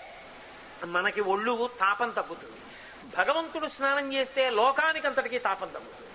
[0.85, 2.57] మనకి ఒళ్ళు తాపం తగ్గుతుంది.
[3.17, 6.11] భగవంతుడు స్నానం చేస్తే లోకానికి అంతటికీ తాపం తగ్గుతుంది.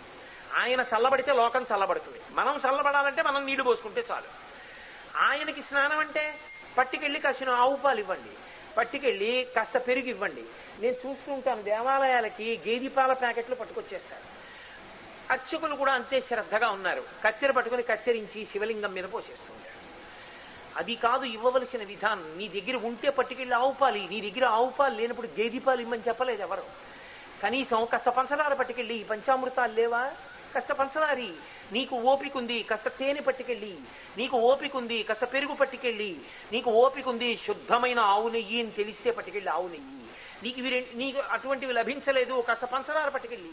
[0.59, 2.21] ఆయన చల్లబడితే లోకం చల్లబడుతుంది.
[2.31, 4.49] మనం చల్లబడాలంటే మనం నీళ్ళు పోసుకుంటే చాలు.
[5.17, 6.35] ఆయనకి స్నానం అంటే
[6.79, 8.31] పట్టుకెళ్ళి కాసిన ఆవు పాలు ఇవ్వండి.
[8.75, 10.45] పట్టుకెళ్ళి కాస్త పెరుగు ఇవ్వండి.
[10.81, 14.38] నేను చూస్తూ ఉంటాను దేవాలయాలకి గేది పాల ప్యాకెట్లు పట్టుకొచ్చేస్తారు.
[15.31, 17.05] అర్చకులు కూడా అంతే శ్రద్ధగా ఉన్నారు.
[17.25, 19.79] కత్తెర పట్టుకుని కత్తిరించి శివలింగం మీద పోసేస్తుంటారు.
[20.77, 22.39] అది కాదు ఇవ్వవలసిన విధానం.
[22.39, 26.65] నీ దగ్గర ఉంటే పట్టుకెళ్ళి ఆవుపాలి నీ దగ్గర ఆవుపాలు లేనప్పుడు దేదీపాలు ఇమ్మని చెప్పలేదు ఎవరు.
[27.43, 30.13] కనీసం కష్ట పంచదార పట్టుకెళ్ళి పంచామృతాలు లేవా?
[30.55, 31.33] కష్ట పంచదారి.
[31.73, 33.79] నీకు ఓపిక ఉంది కష్ట తేనె పట్టుకెళ్ళి.
[34.17, 36.21] నీకు ఓపిక ఉంది కాస్త పెరుగు పట్టుకెళ్ళి.
[36.53, 39.99] నీకు ఓపిక ఉంది శుద్ధమైన ఆవు నెయ్యి అని తెలిస్తే పట్టుకెళ్ళి ఆవు నెయ్యి.
[40.43, 43.53] నీకు వీరి నీకు అటువంటివి లభించలేదు కాస్త పంచదార పట్టుకెళ్ళి.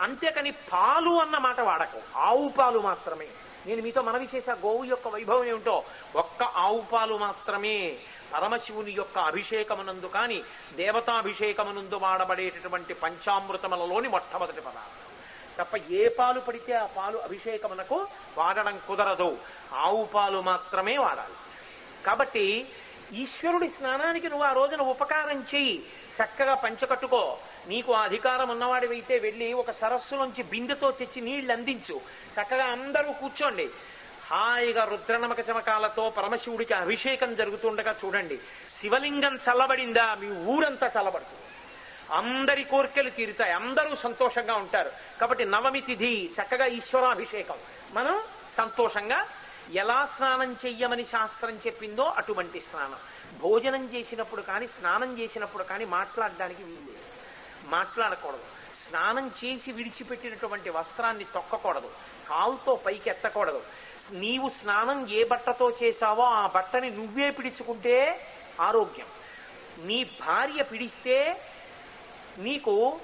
[0.00, 2.18] అంతేకాని పాలు అన్న మాట వాడకు.
[2.18, 3.26] ఆవు పాలు మాత్రమే.
[3.66, 5.84] నేను మీతో మనవి చేశా గోవు యొక్క వైభవం ఏమిటో
[6.16, 7.96] ఒక్క ఆవు పాలు మాత్రమే.
[8.32, 10.42] పరమశివుని యొక్క అభిషేకమునందు కాని
[10.76, 15.02] దేవతాభిషేకమునందు వాడబడేటటువంటి పంచామృతములలోని మొట్టమొదటి పదార్థం.
[15.58, 18.06] తప్ప ఏ పాలు పడితే ఆ పాలు అభిషేకమునకు
[18.38, 19.38] వాడడం కుదరదు.
[19.72, 21.34] ఆవు పాలు మాత్రమే వాడాలి.
[22.06, 22.68] కాబట్టి
[23.12, 25.86] ఈశ్వరుడి స్నానానికి నువ్వు ఆ రోజున ఉపకారం చెయ్యి.
[26.22, 27.38] చక్కగా పంచకట్టుకో.
[27.66, 32.00] నీకు అధికారం ఉన్నవాడివైతే వెళ్ళి ఒక సరస్సులోంచి బిందెతో తెచ్చి నీళ్ళు అందించు.
[32.40, 33.70] చక్కగా అందరూ కూర్చోండి.
[34.26, 38.38] హాయిగా రుద్రనమక చమకాలతో పరమశివుడికి అభిషేకం జరుగుతుండగా చూడండి.
[38.70, 40.14] శివలింగం చల్లబడిందా?
[40.14, 41.42] మీ ఊరంతా చల్లబడుతుంది.
[42.12, 43.52] అందరి కోరికలు తీరుతాయి.
[43.52, 44.92] అందరూ సంతోషంగా ఉంటారు.
[45.20, 47.56] కాబట్టి నవమి తిథి చక్కగా ఈశ్వరాభిషేకం.
[47.92, 48.20] మనం
[48.56, 49.28] సంతోషంగా
[49.72, 52.96] ఎలా స్నానం చెయ్యమని శాస్త్రం చెప్పిందో అటువంటి స్నానం.
[53.42, 56.94] భోజనం చేసినప్పుడు కానీ స్నానం చేసినప్పుడు కానీ మాట్లాడడానికి వీలు
[57.64, 58.44] మాట్లాడకూడదు.
[58.88, 61.90] స్నానం చేసి విడిచిపెట్టినటువంటి వస్త్రాన్ని తొక్కకూడదు.
[62.28, 63.62] కాలుతో పైకి ఎత్తకూడదు
[64.12, 67.96] నీవు స్నానం ఏ బట్టతో చేశావో ఆ బట్టని నువ్వే పిడుచుకుంటే
[68.60, 69.06] ఆరోగ్యం.
[69.86, 71.16] నీ భార్య పిడిస్తే
[72.38, 73.00] నీకు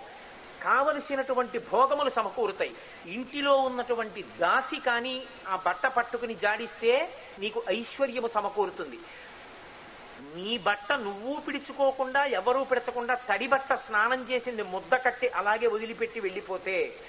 [0.62, 2.74] కావలసినటువంటి భోగములు సమకూరుతాయి.
[3.06, 5.14] ఇంటిలో ఉన్నటువంటి దాసి కానీ
[5.48, 6.92] ఆ బట్ట పట్టుకుని జాడిస్తే
[7.38, 8.98] నీకు ఐశ్వర్యము సమకూరుతుంది.
[10.20, 17.00] నీ బట్ట నువ్వు పిడుచుకోకుండా ఎవరూ పెడతకుండా తడి బట్ట స్నానం చేసింది ముద్ద కట్టి అలాగే వదిలిపెట్టి వెళ్ళిపోతే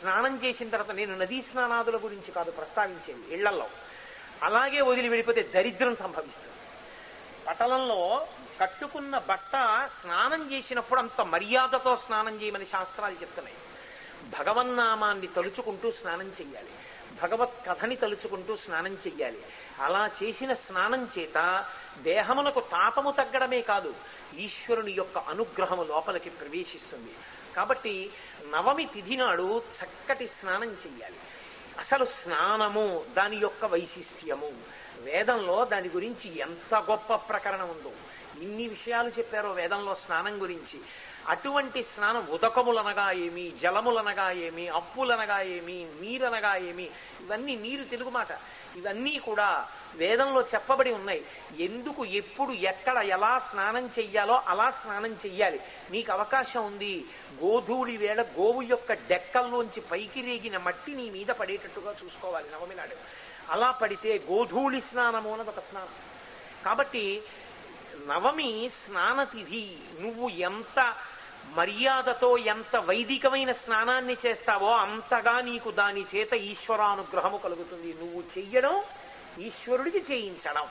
[0.00, 3.68] స్నానం చేసిన తర్వాత నేను నదీ స్నానాదుల గురించి కాదు ప్రస్తావించేది ఇళ్ళలో
[4.42, 6.50] అలాగే వదిలి వెళ్ళిపోతే దరిద్రం సంభవిస్తుంది.
[7.46, 8.26] పటలంలో
[8.60, 9.50] కట్టుకున్న బట్ట
[10.02, 13.56] స్నానం చేసినప్పుడు అంత మర్యాదతో స్నానం చేయమని శాస్త్రాలు చెప్తున్నాయి.
[14.38, 16.68] భగవన్నామాన్ని తలుచుకుంటూ స్నానం చెయ్యాలి.
[17.22, 19.42] భగవత్ కథని తలుచుకుంటూ స్నానం చెయ్యాలి.
[19.80, 21.64] అలా చేసిన స్నానం చేత
[21.98, 23.94] దేహమునకు తాపము తగ్గడమే కాదు
[24.38, 27.10] ఈశ్వరుని యొక్క అనుగ్రహము లోపలికి ప్రవేశిస్తుంది.
[27.56, 28.10] కాబట్టి
[28.50, 31.16] నవమి తిథి నాడు చక్కటి స్నానం చెయ్యాలి.
[31.78, 34.52] అసలు స్నానము దాని యొక్క వైశిష్ట్యము.
[34.98, 37.92] వేదంలో దాని గురించి ఎంత గొప్ప ప్రకరణం ఉందో.
[38.42, 40.80] ఇన్ని విషయాలు చెప్పారో వేదంలో స్నానం గురించి.
[41.28, 46.90] అటువంటి స్నానం ఉదకములనగా ఏమి జలములనగా ఏమి అప్పులనగా ఏమి నీరనగా ఏమి
[47.20, 48.28] ఇవన్నీ నీరు తెలుగు మాట.
[48.76, 51.24] ఇవన్నీ కూడా వేదంలో చెప్పబడి ఉన్నాయి.
[51.58, 55.60] ఎందుకు ఎప్పుడు ఎక్కడ ఎలా స్నానం చెయ్యాలో అలా స్నానం చెయ్యాలి.
[55.90, 57.04] నీకు అవకాశం ఉంది.
[57.44, 62.96] గోధూళి వేళ గోవు యొక్క డెక్కల్లోంచి పైకి రేగిన మట్టి నీ మీద పడేటట్టుగా చూసుకోవాలి నవమి నాడు.
[63.50, 65.88] అలా పడితే గోధూళి స్నానము అన్నది ఒక స్నానం.
[66.64, 67.22] కాబట్టి
[68.06, 70.94] నవమి స్నానతిథి నువ్వు ఎంత
[71.44, 77.94] మర్యాదతో ఎంత వైదికమైన స్నానాన్ని చేస్తావో అంతగా నీకు దాని చేత ఈశ్వరానుగ్రహము కలుగుతుంది.
[78.00, 78.82] నువ్వు చెయ్యడం
[79.40, 80.68] ఈశ్వరుడికి చేయించడం.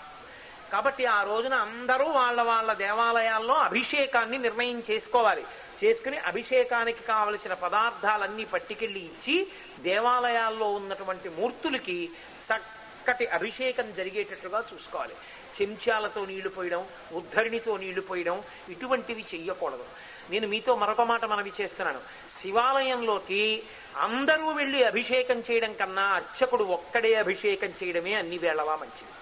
[0.72, 5.45] కాబట్టి ఆ రోజున అందరూ వాళ్ళ వాళ్ళ దేవాలయాల్లో అభిషేకాన్ని నిర్ణయం చేసుకోవాలి.
[5.84, 9.47] చేసుకుని అభిషేకానికి కావలసిన పదార్థాలన్నీ పట్టుకెళ్ళి ఇచ్చి
[9.80, 12.09] దేవాలయాల్లో ఉన్నటువంటి మూర్తులకి
[12.47, 15.14] చక్కటి అభిషేకం జరిగేటట్లుగా చూసుకోవాలి.
[15.61, 19.86] చెంచాలతో నీళ్ళు పోయడం ఉద్ధరిణితో నీళ్ళు పోయడం ఇటువంటివి చెయ్యకూడదు.
[20.30, 22.01] నేను మీతో మరొక మాట మనవి చేస్తున్నాను.
[22.41, 23.64] శివాలయంలోకి
[23.98, 29.14] అందరూ వెళ్ళి అభిషేకం చేయడం కన్నా అర్చకుడు ఒక్కడే అభిషేకం చేయడమే అన్ని వేళలా మంచిది.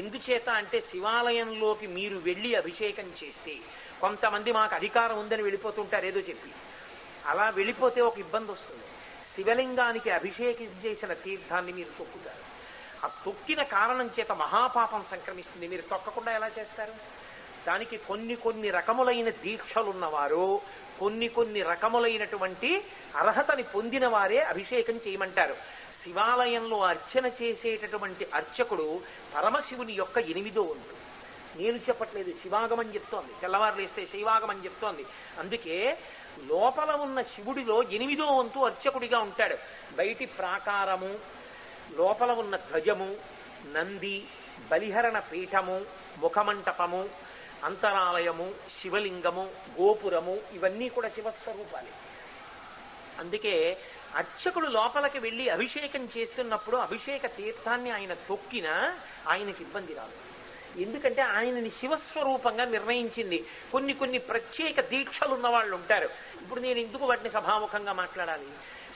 [0.00, 3.56] ఎందుచేత అంటే శివాలయంలోకి మీరు వెళ్ళి అభిషేకం చేస్తే
[4.00, 6.50] కొంతమంది మాకు అధికారం ఉందని వెళ్ళిపోతుంటారు ఏదో చెప్పి.
[7.26, 8.84] అలా వెళ్ళిపోతే ఒక ఇబ్బంది వస్తుంది.
[9.34, 12.54] శివలింగానికి అభిషేకం చేసిన తీర్థాన్ని మీరు తొక్కుతారు.
[13.06, 15.68] ఆ తొక్కిన కారణం చేత మహాపాపం సంక్రమిస్తుంది.
[15.68, 17.23] మీరు తొక్కకుండా ఎలా చేస్తారు?
[17.66, 20.60] దానికి కొన్ని కొన్ని రకములైన దీక్షలున్నవారు
[21.00, 22.84] కొన్ని కొన్ని రకములైనటువంటి
[23.16, 25.56] అర్హతని పొందిన వారే అభిషేకం చేయమంటారు.
[26.02, 29.00] శివాలయంలో అర్చన చేసేటటువంటి అర్చకుడు
[29.34, 31.04] పరమశివుని యొక్క ఎనిమిదో వంతు
[31.58, 33.32] నేను చెప్పట్లేదు శివాగమని చెప్తోంది.
[33.40, 35.04] తెల్లవారు లేస్తే శివాగమని చెప్తోంది.
[35.38, 35.98] అందుకే
[36.46, 39.56] లోపల ఉన్న శివుడిలో ఎనిమిదో వంతు అర్చకుడిగా ఉంటాడు.
[39.96, 41.18] బయటి ప్రాకారము
[41.96, 43.16] లోపల ఉన్న ధ్వజము
[43.72, 44.24] నంది
[44.70, 45.84] బలిహరణ పీఠము
[46.18, 47.08] ముఖమంటపము
[47.64, 49.50] అంతరాలయము శివలింగము
[49.80, 51.90] గోపురము ఇవన్నీ కూడా శివస్వరూపాలే.
[53.18, 53.78] అందుకే
[54.14, 58.98] అర్చకుడు లోపలికి వెళ్ళి అభిషేకం చేస్తున్నప్పుడు అభిషేక తీర్థాన్ని ఆయన తొక్కినా
[59.28, 60.12] ఆయనకి ఇబ్బంది రాదు.
[60.82, 63.46] ఎందుకంటే ఆయనని శివస్వరూపంగా నిర్ణయించింది.
[63.72, 66.08] కొన్ని కొన్ని ప్రత్యేక దీక్షలు ఉన్న వాళ్ళు ఉంటారు.
[66.42, 68.46] ఇప్పుడు నేను ఎందుకు వాటిని సభాముఖంగా మాట్లాడాలి?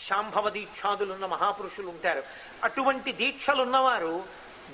[0.09, 2.23] శాంభవ దీక్షాదులున్న మహాపురుషులు ఉంటారు.
[2.65, 4.25] అటువంటి దీక్షలున్నవారు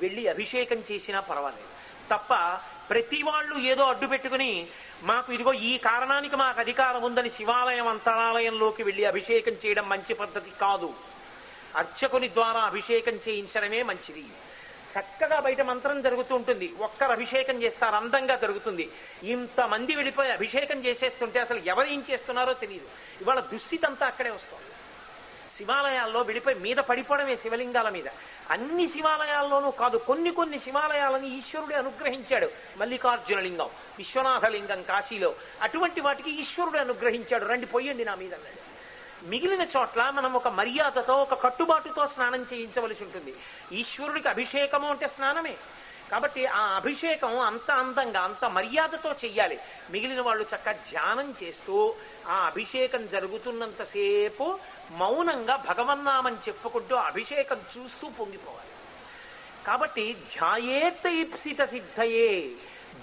[0.03, 1.69] వెళ్ళి అభిషేకం చేసినా పర్వాలేదు.
[2.11, 2.61] తప్ప
[2.91, 4.69] ప్రతి వాళ్ళు ఏదో అడ్డు పెట్టుకుని
[5.03, 10.95] మాకు ఇదిగో ఈ కారణానికి మాకు అధికారం ఉందని శివాలయం అంతరాలయంలోకి వెళ్ళి అభిషేకం చేయడం మంచి పద్ధతి కాదు.
[11.77, 14.25] అర్చకుని ద్వారా అభిషేకం చేయించడమే మంచిది.
[14.99, 16.75] చక్కగా బయట మంత్రం జరుగుతూ ఉంటుంది.
[16.81, 18.91] ఒక్కరు అభిషేకం చేస్తారు అందంగా జరుగుతుంది.
[19.23, 22.89] ఇంతమంది వెళ్ళిపోయి అభిషేకం చేసేస్తుంటే అసలు ఎవరు ఏం చేస్తున్నారో తెలియదు
[23.21, 24.74] ఇవాళ దుస్థితి అంతా అక్కడే వస్తుంది.
[25.59, 28.05] శివాలయాల్లో విడిపోయి మీద పడిపోవడమే శివలింగాల మీద.
[28.51, 32.51] అన్ని శివాలయాల్లోనూ కాదు కొన్ని కొన్ని శివాలయాలని ఈశ్వరుడే అనుగ్రహించాడు.
[32.77, 35.35] మల్లికార్జున లింగం విశ్వనాథ లింగం కాశీలో.
[35.63, 37.45] అటువంటి వాటికి ఈశ్వరుడే అనుగ్రహించాడు.
[37.45, 38.35] రండి పోయండి నా మీద.
[39.23, 43.35] మిగిలిన చోట్ల మనం ఒక మర్యాదతో ఒక కట్టుబాటుతో స్నానం చేయించవలసి ఉంటుంది.
[43.73, 45.57] ఈశ్వరుడికి అభిషేకము అంటే స్నానమే.
[46.11, 49.61] కాబట్టి ఆ అభిషేకం అంత అందంగా అంత మర్యాదతో చెయ్యాలి.
[49.91, 51.95] మిగిలిన వాళ్ళు చక్క ధ్యానం చేస్తూ
[52.29, 54.59] ఆ అభిషేకం జరుగుతున్నంతసేపు
[54.91, 58.73] మౌనంగా భగవన్నామని చెప్పుకుంటూ అభిషేకం చూస్తూ పొంగిపోవాలి.
[59.67, 62.51] కాబట్టి ధ్యాయేతైప్సిత సిద్ధయే.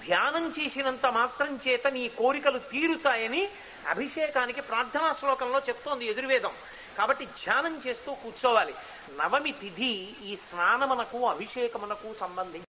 [0.06, 3.48] ధ్యానం చేసినంత మాత్రం చేత నీ కోరికలు తీరుతాయని
[3.88, 6.52] అభిషేకానికి ప్రార్థనా శ్లోకంలో చెప్తోంది ఎదుర్వేదం
[6.98, 8.74] కాబట్టి ధ్యానం చేస్తూ కూర్చోవాలి.
[9.18, 9.92] నవమి తిథి
[10.24, 12.71] ఈ స్నానమునకు అభిషేకమునకు సంబంధించి